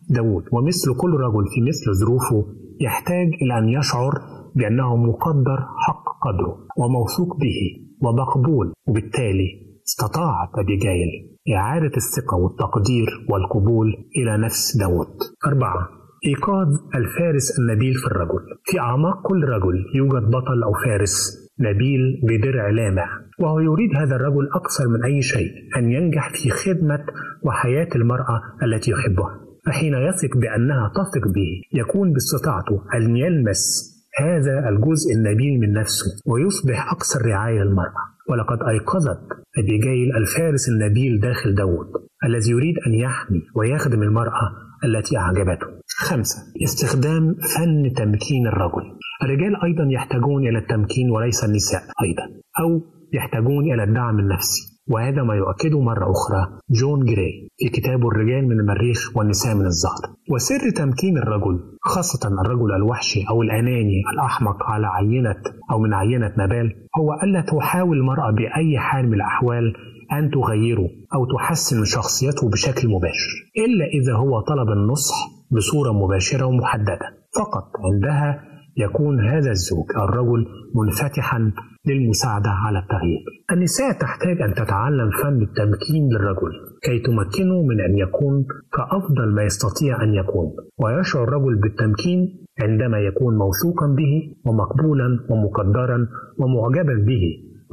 داود 0.10 0.44
ومثل 0.52 0.88
كل 1.02 1.12
رجل 1.12 1.44
في 1.54 1.62
مثل 1.62 2.00
ظروفه 2.06 2.48
يحتاج 2.82 3.28
إلى 3.42 3.58
أن 3.58 3.70
يشعر 3.70 4.12
بأنه 4.56 4.96
مقدر 4.96 5.60
حق 5.78 6.06
قدره 6.26 6.58
وموثوق 6.78 7.38
به. 7.38 7.91
ومقبول. 8.04 8.74
وبالتالي 8.88 9.50
استطاعت 9.88 10.50
أبيجايل 10.64 11.10
إعادة 11.56 11.92
الثقة 11.98 12.38
والتقدير 12.38 13.08
والقبول 13.30 13.88
إلى 14.18 14.38
نفس 14.38 14.78
داود 14.78 15.14
أربعة 15.48 15.90
إيقاظ 16.28 16.68
الفارس 16.96 17.60
النبيل 17.60 17.94
في 17.94 18.08
الرجل. 18.08 18.44
في 18.66 18.80
أعماق 18.80 19.28
كل 19.28 19.44
رجل 19.44 19.86
يوجد 19.96 20.24
بطل 20.30 20.64
أو 20.64 20.74
فارس 20.86 21.42
نبيل 21.60 22.22
بدرع 22.24 22.70
لامع 22.70 23.06
وهو 23.40 23.60
يريد 23.60 23.96
هذا 23.96 24.16
الرجل 24.16 24.50
أكثر 24.56 24.88
من 24.88 25.04
أي 25.04 25.22
شيء 25.22 25.50
أن 25.78 25.92
ينجح 25.92 26.30
في 26.34 26.50
خدمة 26.50 27.06
وحياة 27.46 27.88
المرأة 27.96 28.42
التي 28.64 28.92
يحبها. 28.92 29.40
فحين 29.66 29.94
يثق 29.94 30.38
بأنها 30.38 30.92
تثق 30.96 31.28
به 31.28 31.80
يكون 31.82 32.14
باستطاعته 32.14 32.84
أن 32.96 33.16
يلمس 33.18 33.91
هذا 34.20 34.70
الجزء 34.70 35.14
النبيل 35.16 35.60
من 35.60 35.74
نفسه 35.74 36.06
ويصبح 36.26 36.92
أكثر 36.92 37.26
رعاية 37.26 37.64
للمرأة. 37.64 38.12
ولقد 38.30 38.58
أيقظت 38.70 39.22
أبيجايل 39.58 40.16
الفارس 40.16 40.70
النبيل 40.70 41.20
داخل 41.20 41.56
داود 41.56 41.88
الذي 42.26 42.52
يريد 42.52 42.76
أن 42.88 42.94
يحمي 42.94 43.42
ويخدم 43.56 44.02
المرأة 44.04 44.52
التي 44.86 45.18
أعجبته. 45.18 45.68
خمسة 45.98 46.38
استخدام 46.64 47.36
فن 47.56 47.94
تمكين 47.94 48.48
الرجل. 48.48 48.86
الرجال 49.24 49.64
أيضا 49.64 49.84
يحتاجون 49.92 50.48
إلى 50.48 50.60
التمكين 50.60 51.12
وليس 51.12 51.44
النساء 51.44 51.82
أيضا 51.82 52.24
أو 52.60 52.82
يحتاجون 53.14 53.74
إلى 53.74 53.84
الدعم 53.84 54.20
النفسي. 54.20 54.71
وهذا 54.92 55.24
ما 55.24 55.36
يؤكده 55.36 55.82
مرة 55.82 56.12
أخرى 56.12 56.60
جون 56.70 57.06
جراي 57.06 57.50
في 57.58 57.70
كتابه 57.70 58.08
الرجال 58.08 58.48
من 58.48 58.60
المريخ 58.60 59.18
والنساء 59.18 59.56
من 59.56 59.66
الزهر. 59.66 60.02
وسر 60.32 60.70
تمكين 60.70 61.18
الرجل 61.18 61.60
خاصة 61.82 62.28
الرجل 62.42 62.72
الوحشي 62.76 63.26
أو 63.30 63.42
الأناني 63.42 64.02
الأحمق 64.14 64.64
على 64.64 64.88
عينة 64.88 65.42
أو 65.72 65.80
من 65.80 65.94
عينة 65.94 66.34
نبال 66.38 66.74
هو 66.98 67.14
ألا 67.24 67.42
تحاول 67.42 67.98
المرأة 67.98 68.32
بأي 68.32 68.80
حال 68.80 69.08
من 69.08 69.14
الأحوال 69.14 69.74
أن 70.12 70.32
تغيره 70.32 70.90
أو 71.16 71.26
تحسن 71.38 71.78
من 71.78 71.86
شخصيته 71.86 72.50
بشكل 72.50 72.88
مباشر 72.88 73.32
إلا 73.58 73.86
إذا 73.86 74.14
هو 74.14 74.40
طلب 74.40 74.70
النصح 74.70 75.16
بصورة 75.52 75.92
مباشرة 75.92 76.46
ومحددة. 76.46 77.08
فقط 77.40 77.68
عندها 77.86 78.51
يكون 78.78 79.20
هذا 79.20 79.52
الزوج 79.52 79.86
الرجل 79.98 80.46
منفتحا 80.76 81.52
للمساعدة 81.88 82.50
على 82.50 82.80
التغيير. 82.80 83.24
النساء 83.52 83.92
تحتاج 83.92 84.42
أن 84.42 84.54
تتعلم 84.54 85.10
فن 85.24 85.42
التمكين 85.42 86.10
للرجل 86.14 86.52
كي 86.84 87.00
تمكنه 87.00 87.62
من 87.62 87.82
أن 87.82 87.98
يكون 87.98 88.46
كأفضل 88.74 89.36
ما 89.36 89.44
يستطيع 89.44 90.04
أن 90.04 90.14
يكون، 90.14 90.48
ويشعر 90.78 91.24
الرجل 91.24 91.56
بالتمكين 91.62 92.20
عندما 92.62 93.00
يكون 93.00 93.38
موثوقا 93.38 93.88
به 93.88 94.14
ومقبولا 94.46 95.08
ومقدرا 95.30 96.08
ومعجبا 96.40 97.06
به 97.08 97.24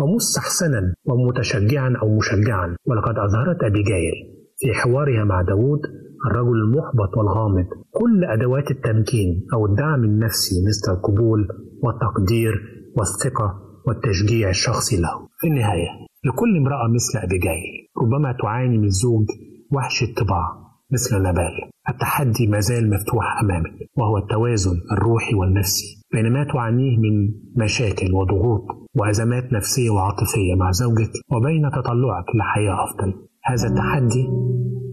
ومستحسنا 0.00 0.94
ومتشجعا 1.04 1.94
أو 2.02 2.16
مشجعا 2.16 2.76
ولقد 2.86 3.18
أظهرت 3.18 3.62
أبيجايل 3.62 4.14
في 4.58 4.72
حوارها 4.74 5.24
مع 5.24 5.42
داود 5.42 5.80
الرجل 6.26 6.56
المحبط 6.64 7.16
والغامض. 7.16 7.66
كل 7.90 8.24
أدوات 8.24 8.70
التمكين 8.70 9.46
أو 9.54 9.66
الدعم 9.66 10.04
النفسي 10.04 10.54
مثل 10.68 10.92
القبول 10.92 11.48
والتقدير 11.82 12.52
والثقة 12.96 13.54
والتشجيع 13.86 14.48
الشخصي 14.50 14.96
له. 14.96 15.28
في 15.40 15.46
النهاية 15.46 15.88
لكل 16.24 16.56
امرأة 16.56 16.88
مثل 16.88 17.18
أبيجايل 17.18 17.88
ربما 18.02 18.36
تعاني 18.42 18.78
من 18.78 18.90
زوج 18.90 19.26
وحش 19.72 20.02
الطباع 20.02 20.46
مثل 20.92 21.22
نبال 21.22 21.54
التحدي 21.88 22.46
ما 22.46 22.60
زال 22.60 22.90
مفتوح 22.90 23.40
أمامك 23.42 23.74
وهو 23.96 24.18
التوازن 24.18 24.76
الروحي 24.92 25.34
والنفسي 25.34 26.02
بين 26.12 26.32
ما 26.32 26.44
تعانيه 26.44 26.96
من 26.96 27.30
مشاكل 27.56 28.14
وضغوط 28.14 28.62
وأزمات 28.94 29.52
نفسية 29.52 29.90
وعاطفية 29.90 30.54
مع 30.58 30.70
زوجك 30.70 31.10
وبين 31.32 31.70
تطلعك 31.70 32.24
لحياة 32.36 32.84
أفضل. 32.84 33.14
هذا 33.44 33.68
التحدي 33.68 34.28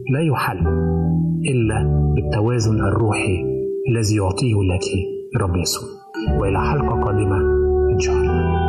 لا 0.10 0.20
يحل 0.20 0.68
إلا 1.46 2.12
بالتوازن 2.16 2.82
الروحي 2.82 3.44
الذي 3.90 4.16
يعطيه 4.16 4.54
لك 4.54 4.86
الرب 5.36 5.56
يسوع. 5.56 5.90
وإلى 6.40 6.60
حلقة 6.62 7.04
قادمة 7.04 7.38
إن 7.94 8.00
شاء 8.00 8.16
الله. 8.16 8.65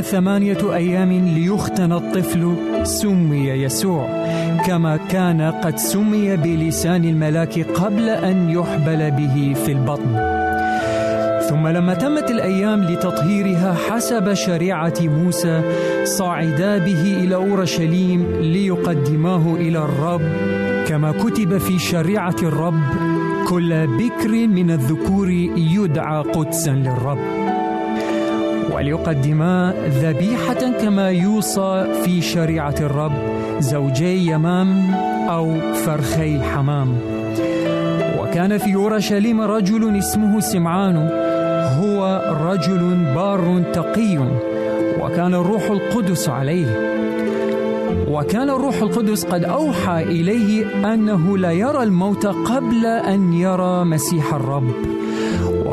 ثمانية 0.00 0.74
أيام 0.74 1.12
ليختن 1.12 1.92
الطفل 1.92 2.54
سمي 2.82 3.48
يسوع 3.48 4.08
كما 4.66 4.96
كان 4.96 5.40
قد 5.40 5.76
سمي 5.76 6.36
بلسان 6.36 7.04
الملاك 7.04 7.58
قبل 7.58 8.08
أن 8.08 8.50
يحبل 8.50 9.10
به 9.10 9.54
في 9.64 9.72
البطن. 9.72 10.38
ثم 11.48 11.68
لما 11.68 11.94
تمت 11.94 12.30
الأيام 12.30 12.84
لتطهيرها 12.84 13.74
حسب 13.90 14.34
شريعة 14.34 14.94
موسى 15.00 15.62
صعدا 16.04 16.78
به 16.78 17.02
إلى 17.24 17.34
أورشليم 17.34 18.26
ليقدماه 18.40 19.54
إلى 19.54 19.78
الرب. 19.78 20.22
كما 20.88 21.12
كتب 21.12 21.58
في 21.58 21.78
شريعة 21.78 22.36
الرب 22.42 22.80
كل 23.48 23.86
بكر 23.86 24.28
من 24.28 24.70
الذكور 24.70 25.30
يدعى 25.56 26.22
قدسا 26.22 26.70
للرب. 26.70 27.47
وليقدما 28.78 29.74
ذبيحة 29.88 30.80
كما 30.80 31.10
يوصى 31.10 31.86
في 32.04 32.22
شريعة 32.22 32.74
الرب 32.80 33.12
زوجي 33.58 34.26
يمام 34.26 34.94
أو 35.28 35.54
فرخي 35.74 36.40
حمام 36.40 36.98
وكان 38.20 38.58
في 38.58 38.74
أورشليم 38.74 39.40
رجل 39.40 39.98
اسمه 39.98 40.40
سمعان 40.40 40.96
هو 41.80 42.22
رجل 42.50 43.14
بار 43.14 43.62
تقي 43.72 44.18
وكان 45.00 45.34
الروح 45.34 45.70
القدس 45.70 46.28
عليه. 46.28 46.98
وكان 48.08 48.50
الروح 48.50 48.82
القدس 48.82 49.24
قد 49.24 49.44
أوحى 49.44 50.02
إليه 50.02 50.66
أنه 50.94 51.38
لا 51.38 51.50
يرى 51.52 51.82
الموت 51.82 52.26
قبل 52.26 52.86
أن 52.86 53.32
يرى 53.32 53.84
مسيح 53.84 54.34
الرب. 54.34 54.97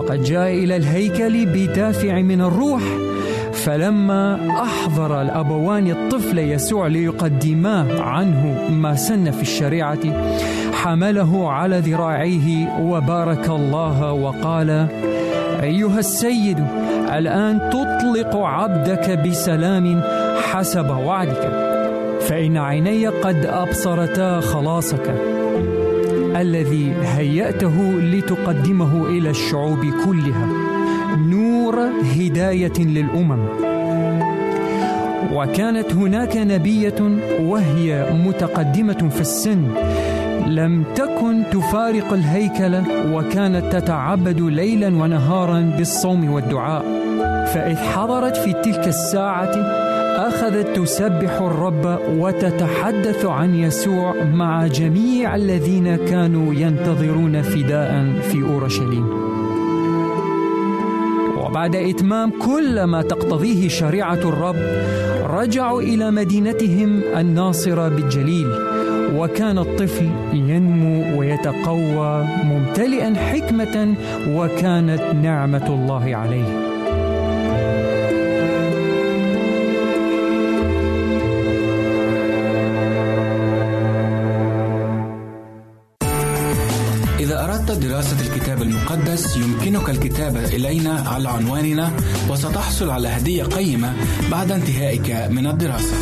وقد 0.06 0.24
جاء 0.24 0.54
إلى 0.54 0.76
الهيكل 0.76 1.46
بدافع 1.46 2.22
من 2.22 2.42
الروح 2.42 2.82
فلما 3.54 4.50
أحضر 4.62 5.22
الأبوان 5.22 5.92
الطفل 5.92 6.40
يسوع 6.40 6.88
ليقدما 6.88 8.02
عنه 8.02 8.70
ما 8.70 8.96
سن 8.96 9.32
في 9.32 9.42
الشريعة 9.42 10.00
حمله 10.74 11.52
على 11.52 11.80
ذراعيه 11.80 12.80
وبارك 12.82 13.50
الله 13.50 14.12
وقال 14.12 14.88
أيها 15.64 16.00
السيد 16.00 16.66
الآن 17.14 17.70
تطلق 17.70 18.38
عبدك 18.38 19.20
بسلام 19.20 20.02
حسب 20.52 20.90
وعدك 20.90 21.52
فإن 22.20 22.58
عيني 22.58 23.08
قد 23.08 23.46
أبصرتا 23.46 24.40
خلاصك. 24.40 25.45
الذي 26.36 26.94
هيأته 27.04 28.00
لتقدمه 28.00 29.06
إلى 29.06 29.30
الشعوب 29.30 29.86
كلها. 30.06 30.48
نور 31.18 31.80
هداية 32.18 32.80
للأمم. 32.80 33.46
وكانت 35.34 35.94
هناك 35.94 36.38
نبية 36.38 36.96
وهي 37.40 38.14
متقدمة 38.26 39.10
في 39.10 39.22
السن. 39.22 39.68
لم 40.48 40.84
تكن 40.96 41.44
تفارق 41.52 42.14
الهيكل 42.14 42.82
وكانت 43.14 43.74
تتعبد 43.74 44.42
ليلا 44.42 44.88
ونهارا 44.88 45.74
بالصوم 45.78 46.30
والدعاء. 46.32 46.86
فإذ 47.46 47.78
حضرت 47.78 48.38
في 48.38 48.54
تلك 48.54 48.88
الساعة 48.88 49.85
اخذت 50.18 50.76
تسبح 50.76 51.42
الرب 51.42 52.00
وتتحدث 52.18 53.26
عن 53.26 53.56
يسوع 53.56 54.14
مع 54.24 54.68
جميع 54.68 55.36
الذين 55.36 55.96
كانوا 55.96 56.54
ينتظرون 56.54 57.42
فداء 57.42 58.14
في 58.22 58.42
أورشليم. 58.42 59.10
وبعد 61.38 61.76
إتمام 61.76 62.32
كل 62.46 62.84
ما 62.84 63.02
تقتضيه 63.02 63.68
شريعة 63.68 64.14
الرب 64.14 64.56
رجعوا 65.30 65.82
إلى 65.82 66.12
مدينتهم 66.12 67.02
الناصرة 67.18 67.88
بالجليل 67.88 68.48
وكان 69.16 69.58
الطفل 69.58 70.10
ينمو 70.34 71.20
ويتقوى 71.20 72.28
ممتلئا 72.44 73.14
حكمة 73.16 73.96
وكانت 74.30 75.02
نعمة 75.24 75.68
الله 75.70 76.16
عليه. 76.16 76.75
يمكنك 89.76 89.90
الكتابة 89.90 90.46
إلينا 90.46 91.04
على 91.08 91.30
عنواننا 91.30 91.92
وستحصل 92.30 92.90
على 92.90 93.08
هدية 93.08 93.44
قيمة 93.44 93.94
بعد 94.32 94.52
انتهائك 94.52 95.10
من 95.32 95.48
الدراسة. 95.48 95.96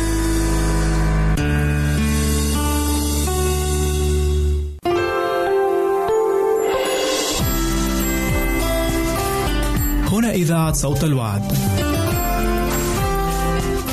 هنا 10.12 10.30
إذاعة 10.30 10.72
صوت 10.72 11.04
الوعد. 11.04 11.42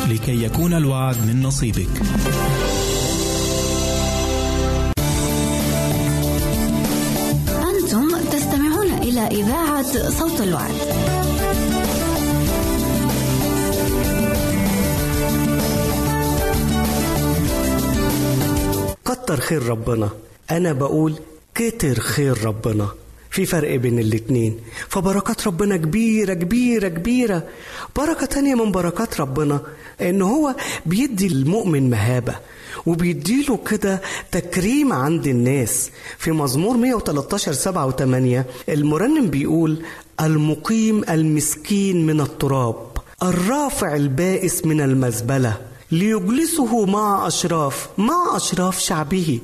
لكي 0.10 0.44
يكون 0.44 0.74
الوعد 0.74 1.16
من 1.28 1.42
نصيبك. 1.42 2.02
صوت 9.86 10.42
الوعد. 10.42 10.72
كتر 19.06 19.40
خير 19.40 19.64
ربنا. 19.64 20.10
أنا 20.52 20.74
بقول 20.74 21.16
كتر 21.56 22.00
خير 22.00 22.46
ربنا. 22.46 22.88
في 23.30 23.46
فرق 23.46 23.76
بين 23.76 24.00
الاتنين. 24.00 24.60
فبركات 24.90 25.48
ربنا 25.48 25.78
كبيرة 25.78 26.34
كبيرة 26.34 26.88
كبيرة. 26.88 27.44
بركة 27.96 28.26
تانية 28.26 28.56
من 28.56 28.72
بركات 28.72 29.22
ربنا 29.22 29.62
إن 30.02 30.22
هو 30.22 30.56
بيدي 30.86 31.28
المؤمن 31.28 31.90
مهابة. 31.90 32.36
وبيديله 32.86 33.58
كده 33.58 34.02
تكريم 34.32 34.94
عند 34.94 35.28
الناس. 35.28 35.92
في 36.18 36.32
مزمور 36.32 36.78
113 36.78 37.54
7 37.54 37.92
و8 37.92 38.44
المرنم 38.70 39.28
بيقول 39.30 39.84
المقيم 40.22 41.04
المسكين 41.10 42.06
من 42.06 42.22
التراب 42.22 42.76
الرافع 43.24 43.96
البائس 43.96 44.66
من 44.66 44.82
المزبلة 44.82 45.58
ليجلسه 45.92 46.86
مع 46.86 47.28
أشراف 47.28 47.90
مع 47.98 48.36
أشراف 48.36 48.80
شعبه. 48.80 49.40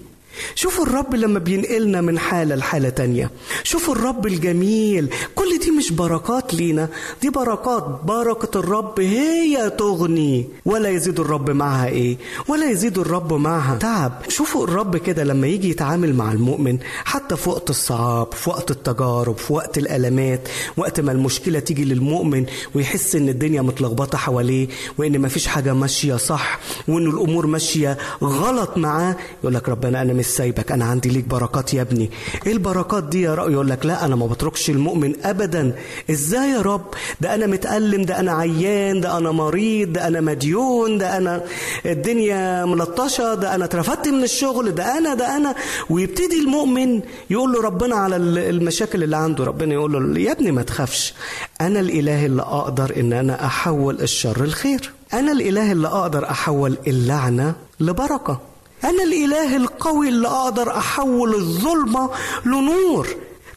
شوفوا 0.55 0.85
الرب 0.85 1.15
لما 1.15 1.39
بينقلنا 1.39 2.01
من 2.01 2.19
حالة 2.19 2.55
لحالة 2.55 2.89
تانية. 2.89 3.31
شوفوا 3.63 3.95
الرب 3.95 4.27
الجميل. 4.27 5.09
كل 5.35 5.59
دي 5.59 5.71
مش 5.71 5.91
بركات 5.91 6.53
لينا. 6.53 6.89
دي 7.21 7.29
بركات. 7.29 7.83
بركة 8.03 8.59
الرب 8.59 8.99
هي 8.99 9.69
تغني. 9.69 10.47
ولا 10.65 10.89
يزيد 10.89 11.19
الرب 11.19 11.49
معها 11.49 11.87
إيه؟ 11.87 12.17
ولا 12.47 12.69
يزيد 12.71 12.97
الرب 12.97 13.33
معها 13.33 13.75
تعب. 13.77 14.21
شوفوا 14.29 14.63
الرب 14.63 14.97
كده 14.97 15.23
لما 15.23 15.47
يجي 15.47 15.69
يتعامل 15.69 16.15
مع 16.15 16.31
المؤمن. 16.31 16.77
حتى 17.05 17.35
في 17.37 17.49
وقت 17.49 17.69
الصعاب 17.69 18.33
في 18.33 18.49
وقت 18.49 18.71
التجارب 18.71 19.37
في 19.37 19.53
وقت 19.53 19.77
الألمات 19.77 20.47
وقت 20.77 20.99
ما 20.99 21.11
المشكلة 21.11 21.59
تيجي 21.59 21.85
للمؤمن 21.85 22.45
ويحس 22.75 23.15
إن 23.15 23.29
الدنيا 23.29 23.61
متلخبطة 23.61 24.17
حواليه 24.17 24.67
وإن 24.97 25.21
مفيش 25.21 25.47
حاجة 25.47 25.73
ماشية 25.73 26.15
صح 26.15 26.59
وإن 26.87 27.07
الأمور 27.07 27.47
ماشية 27.47 27.97
غلط 28.23 28.77
معاه 28.77 29.15
يقول 29.43 29.53
لك 29.55 29.69
ربنا 29.69 30.01
أنا 30.01 30.13
مش 30.27 30.33
سايبك. 30.33 30.71
أنا 30.71 30.85
عندي 30.85 31.09
ليك 31.09 31.25
بركات 31.25 31.73
يا 31.73 31.81
ابني. 31.81 32.09
إيه 32.45 32.51
البركات 32.51 33.03
دي 33.03 33.21
يا 33.21 33.35
رأي؟ 33.35 33.53
يقول 33.53 33.69
لك 33.69 33.85
لا 33.85 34.05
أنا 34.05 34.15
ما 34.15 34.25
بتركش 34.27 34.69
المؤمن 34.69 35.13
ابدا. 35.23 35.75
إزاي 36.11 36.49
يا 36.49 36.61
رب؟ 36.61 36.85
ده 37.21 37.35
أنا 37.35 37.47
متألم 37.47 38.01
ده 38.05 38.19
أنا 38.19 38.31
عيان 38.33 39.01
ده 39.01 39.17
أنا 39.17 39.31
مريض 39.31 39.93
ده 39.93 40.07
أنا 40.07 40.21
مديون 40.21 40.97
ده 40.97 41.17
أنا 41.17 41.43
الدنيا 41.85 42.65
ملطشة 42.65 43.33
ده 43.33 43.55
أنا 43.55 43.65
اترفدت 43.65 44.07
من 44.07 44.23
الشغل 44.23 44.71
ده 44.75 44.97
أنا 44.97 45.13
ده 45.13 45.37
أنا. 45.37 45.55
ويبتدي 45.89 46.39
المؤمن 46.39 47.01
يقول 47.29 47.51
له 47.51 47.61
ربنا 47.61 47.95
على 47.95 48.15
المشاكل 48.15 49.03
اللي 49.03 49.17
عنده. 49.17 49.43
ربنا 49.43 49.73
يقول 49.73 50.13
له 50.13 50.19
يا 50.21 50.31
ابني 50.31 50.51
ما 50.51 50.61
تخافش. 50.63 51.13
أنا 51.61 51.79
الإله 51.79 52.25
اللي 52.25 52.41
أقدر 52.41 52.93
إن 52.99 53.13
أنا 53.13 53.45
أحول 53.45 54.01
الشر 54.01 54.43
الخير. 54.43 54.91
أنا 55.13 55.31
الإله 55.31 55.71
اللي 55.71 55.87
أقدر 55.87 56.29
أحول 56.29 56.77
اللعنة 56.87 57.55
لبركة. 57.79 58.39
أنا 58.83 59.03
الإله 59.03 59.55
القوي 59.57 60.09
اللي 60.09 60.27
أقدر 60.27 60.77
أحول 60.77 61.35
الظلمة 61.35 62.09
لنور 62.45 63.07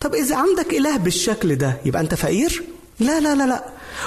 طب 0.01 0.15
إذا 0.15 0.37
عندك 0.37 0.73
إله 0.75 0.97
بالشكل 0.97 1.57
ده 1.57 1.77
يبقى 1.85 2.03
أنت 2.03 2.15
فقير؟ 2.15 2.63
لا 3.01 3.21
لا 3.21 3.35
لا 3.35 3.47
لا 3.47 3.65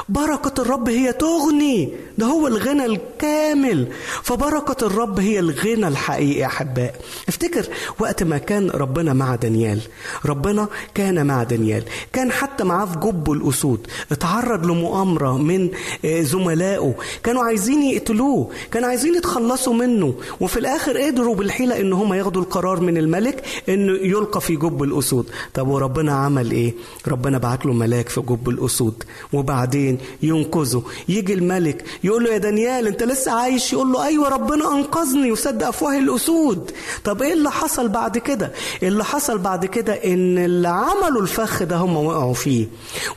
بركة 0.10 0.62
الرب 0.62 0.90
هي 0.90 1.14
تغني. 1.14 1.94
ده 2.18 2.26
هو 2.26 2.48
الغنى 2.48 2.86
الكامل. 2.86 3.88
فبركة 4.24 4.88
الرب 4.88 5.20
هي 5.20 5.40
الغنى 5.40 5.88
الحقيقي 5.88 6.46
أحباء. 6.46 6.96
افتكر 7.28 7.66
وقت 8.00 8.24
ما 8.24 8.38
كان 8.38 8.70
ربنا 8.70 9.14
مع 9.14 9.36
دانيال. 9.36 9.82
ربنا 10.26 10.68
كان 10.94 11.26
مع 11.28 11.44
دانيال. 11.44 11.84
كان 12.14 12.32
حتى 12.32 12.64
معاه 12.64 12.86
في 12.86 13.00
جب 13.00 13.32
الأسود. 13.32 13.88
اتعرض 14.12 14.66
لمؤامرة 14.66 15.38
من 15.38 15.70
زملائه. 16.06 16.96
كانوا 17.24 17.44
عايزين 17.44 17.84
يقتلوه. 17.84 18.50
كانوا 18.72 18.90
عايزين 18.90 19.16
يتخلصوا 19.16 19.74
منه. 19.74 20.16
وفي 20.40 20.60
الآخر 20.60 20.98
قدروا 20.98 21.36
بالحيلة 21.36 21.80
إن 21.80 21.94
هم 21.94 22.14
ياخدوا 22.14 22.42
القرار 22.42 22.80
من 22.80 22.98
الملك 22.98 23.44
إنه 23.70 23.94
يلقى 23.94 24.42
في 24.42 24.56
جب 24.56 24.84
الأسود. 24.84 25.30
طب 25.54 25.68
وربنا 25.68 26.14
عمل 26.14 26.52
إيه؟ 26.52 26.74
ربنا 27.08 27.38
بعت 27.38 27.66
له 27.66 27.74
ملاك 27.74 28.10
في 28.10 28.22
جب 28.22 28.50
الأسود. 28.50 29.04
وبعدين 29.34 29.83
ينقذه. 30.22 30.84
يجي 31.10 31.34
الملك 31.34 31.86
يقول 32.04 32.24
له 32.24 32.34
يا 32.34 32.38
دانيال 32.38 32.88
انت 32.88 33.04
لسه 33.04 33.32
عايش؟ 33.32 33.74
يقول 33.74 33.92
له 33.92 34.06
أيوه 34.06 34.30
ربنا 34.30 34.72
أنقذني 34.76 35.32
وسد 35.32 35.64
أفواه 35.64 36.00
الأسود. 36.00 36.72
طب 37.04 37.22
إيه 37.22 37.34
اللي 37.34 37.52
حصل 37.52 37.90
بعد 37.90 38.18
كده؟ 38.18 38.52
اللي 38.84 39.04
حصل 39.06 39.38
بعد 39.38 39.66
كده 39.66 39.94
إن 39.94 40.38
اللي 40.38 40.68
عملوا 40.68 41.22
الفخ 41.22 41.64
ده 41.64 41.76
هم 41.78 41.98
وقعوا 41.98 42.34
فيه. 42.34 42.68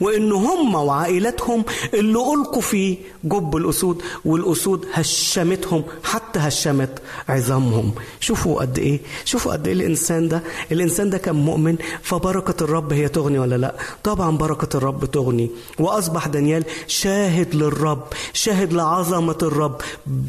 وإن 0.01 0.33
هم 0.33 0.75
وعائلتهم 0.75 1.65
اللي 1.95 2.19
ألقوا 2.35 2.63
في 2.63 2.97
جب 3.25 3.57
الأسود 3.57 4.03
والأسود 4.25 4.87
هشمتهم 4.93 5.83
حتى 6.05 6.39
هشمت 6.39 7.03
عظامهم. 7.29 7.93
شوفوا 8.21 8.61
قد 8.61 8.79
إيه 8.79 9.01
شوفوا 9.25 9.53
قد 9.53 9.67
إيه 9.67 9.75
الإنسان 9.75 10.29
ده. 10.29 10.43
الإنسان 10.73 11.11
ده 11.11 11.19
كان 11.19 11.35
مؤمن 11.35 11.77
فبركة 12.03 12.65
الرب 12.65 12.93
هي 12.93 13.09
تغني 13.09 13.39
ولا 13.39 13.57
لأ؟ 13.57 13.75
طبعا 14.05 14.37
بركة 14.37 14.77
الرب 14.77 15.05
تغني. 15.05 15.51
وأصبح 15.79 16.27
دانيال 16.27 16.46
دانيال 16.47 16.65
شاهد 16.87 17.55
للرب 17.55 18.03
شاهد 18.33 18.73
لعظمة 18.73 19.39
الرب. 19.43 19.81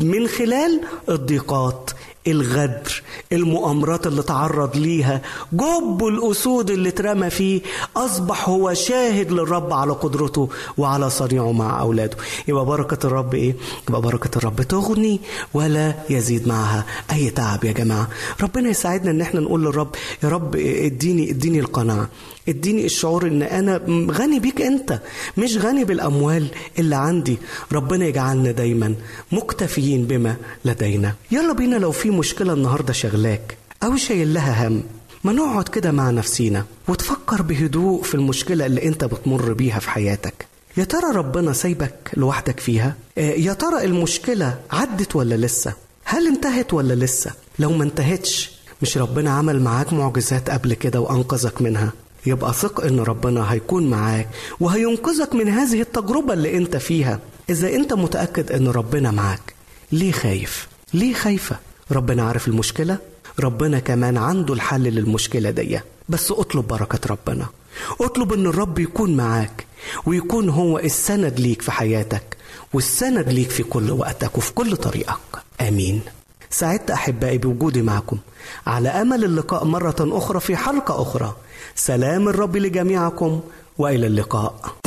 من 0.01 0.27
خلال 0.27 0.81
الضيقات 1.09 1.91
الغدر 2.27 3.01
المؤامرات 3.33 4.07
اللي 4.07 4.23
تعرض 4.23 4.77
ليها 4.77 5.21
جب 5.53 6.05
الأسود 6.07 6.69
اللي 6.71 6.89
اترمى 6.89 7.29
فيه 7.29 7.61
أصبح 7.95 8.49
هو 8.49 8.73
شاهد 8.73 9.31
للرب 9.31 9.73
على 9.73 9.91
قدرته 9.93 10.49
وعلى 10.77 11.09
صنيعه 11.09 11.51
مع 11.51 11.81
أولاده. 11.81 12.17
يبقى 12.47 12.65
بركة 12.65 13.07
الرب 13.07 13.33
إيه؟ 13.33 13.55
يبقى 13.89 14.01
بركة 14.01 14.37
الرب 14.37 14.61
تغني 14.61 15.19
ولا 15.53 15.93
يزيد 16.09 16.47
معها. 16.47 16.85
أي 17.11 17.29
تعب 17.29 17.63
يا 17.63 17.71
جماعة. 17.71 18.07
ربنا 18.41 18.69
يساعدنا 18.69 19.11
إن 19.11 19.21
إحنا 19.21 19.39
نقول 19.39 19.61
للرب 19.65 19.95
يا 20.23 20.29
رب 20.29 20.55
اديني 20.55 21.31
اديني 21.31 21.59
القناعة 21.59 22.09
اديني 22.49 22.85
الشعور 22.85 23.27
إن 23.27 23.41
أنا 23.41 23.81
غني 24.11 24.39
بيك 24.39 24.61
أنت 24.61 24.99
مش 25.37 25.57
غني 25.57 25.83
بالأموال 25.83 26.47
اللي 26.79 26.95
عندي. 26.95 27.37
ربنا 27.71 28.05
يجعلنا 28.05 28.51
دايما 28.51 28.95
مكتفيين 29.31 30.05
بما 30.05 30.35
لدينا. 30.65 31.13
يلا 31.31 31.53
بينا 31.53 31.75
لو 31.75 31.91
في 31.91 32.09
مشكلة 32.17 32.53
النهارده 32.53 32.93
شغلاك 32.93 33.57
أو 33.83 33.95
شايل 33.95 34.33
لها 34.33 34.67
هم. 34.67 34.83
ما 35.23 35.31
نقعد 35.33 35.67
كده 35.67 35.91
مع 35.91 36.09
نفسينا 36.11 36.65
وتفكر 36.87 37.41
بهدوء 37.41 38.03
في 38.03 38.15
المشكلة 38.15 38.65
اللي 38.65 38.85
أنت 38.85 39.03
بتمر 39.05 39.53
بيها 39.53 39.79
في 39.79 39.89
حياتك. 39.89 40.45
يا 40.77 40.83
ترى 40.83 41.11
ربنا 41.15 41.53
سايبك 41.53 42.11
لوحدك 42.17 42.59
فيها؟ 42.59 42.95
آه، 43.17 43.21
يا 43.31 43.53
ترى 43.53 43.83
المشكلة 43.85 44.57
عدت 44.71 45.15
ولا 45.15 45.35
لسه؟ 45.35 45.73
هل 46.03 46.27
انتهت 46.27 46.73
ولا 46.73 46.93
لسه؟ 46.93 47.31
لو 47.59 47.71
ما 47.71 47.83
انتهتش 47.83 48.51
مش 48.81 48.97
ربنا 48.97 49.29
عمل 49.31 49.61
معاك 49.61 49.93
معجزات 49.93 50.49
قبل 50.49 50.73
كده 50.73 50.99
وأنقذك 50.99 51.61
منها؟ 51.61 51.91
يبقى 52.25 52.53
ثق 52.53 52.81
إن 52.85 52.99
ربنا 52.99 53.53
هيكون 53.53 53.89
معاك 53.89 54.27
وهينقذك 54.59 55.35
من 55.35 55.49
هذه 55.49 55.81
التجربة 55.81 56.33
اللي 56.33 56.57
أنت 56.57 56.77
فيها. 56.77 57.19
إذا 57.49 57.75
أنت 57.75 57.93
متأكد 57.93 58.51
إن 58.51 58.67
ربنا 58.67 59.11
معاك 59.11 59.53
ليه 59.91 60.11
خايف؟ 60.11 60.67
ليه 60.93 61.13
خايفة؟ 61.13 61.55
ربنا 61.91 62.23
عارف 62.23 62.47
المشكلة؟ 62.47 62.97
ربنا 63.39 63.79
كمان 63.79 64.17
عنده 64.17 64.53
الحل 64.53 64.83
للمشكلة 64.83 65.49
دي. 65.49 65.79
بس 66.09 66.31
اطلب 66.31 66.67
بركة 66.67 66.99
ربنا. 67.09 67.45
اطلب 68.01 68.33
ان 68.33 68.45
الرب 68.45 68.79
يكون 68.79 69.17
معاك 69.17 69.65
ويكون 70.05 70.49
هو 70.49 70.79
السند 70.79 71.39
ليك 71.39 71.61
في 71.61 71.71
حياتك 71.71 72.37
والسند 72.73 73.29
ليك 73.29 73.49
في 73.49 73.63
كل 73.63 73.91
وقتك 73.91 74.37
وفي 74.37 74.53
كل 74.53 74.77
طريقك. 74.77 75.43
آمين. 75.61 76.01
سعدت 76.49 76.91
أحبائي 76.91 77.37
بوجودي 77.37 77.81
معكم. 77.81 78.17
على 78.67 78.89
أمل 78.89 79.23
اللقاء 79.23 79.65
مرة 79.65 79.95
أخرى 79.99 80.39
في 80.39 80.55
حلقة 80.55 81.01
أخرى. 81.01 81.35
سلام 81.75 82.27
الرب 82.27 82.57
لجميعكم 82.57 83.41
وإلى 83.77 84.07
اللقاء. 84.07 84.86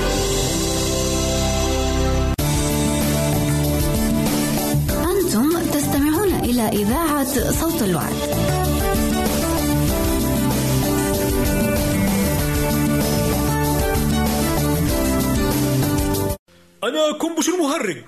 إذاعة 6.71 7.51
صوت 7.51 7.81
الوعد. 7.81 8.13
أنا 16.83 17.11
كنبش 17.17 17.49
المهرج. 17.49 18.03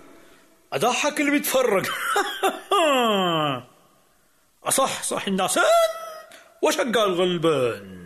أضحك 0.73 1.19
اللي 1.19 1.31
بيتفرج. 1.31 1.85
أصحصح 4.63 5.27
النعسان 5.27 5.63
وأشجع 6.61 7.03
الغلبان. 7.05 8.03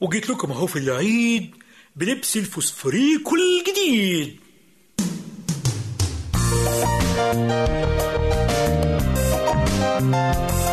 وجيت 0.00 0.30
لكم 0.30 0.52
أهو 0.52 0.66
في 0.66 0.78
العيد 0.78 1.54
بلبس 1.96 2.36
الفوسفوريكو 2.36 3.36
الجديد 3.36 4.40
Música 10.00 10.67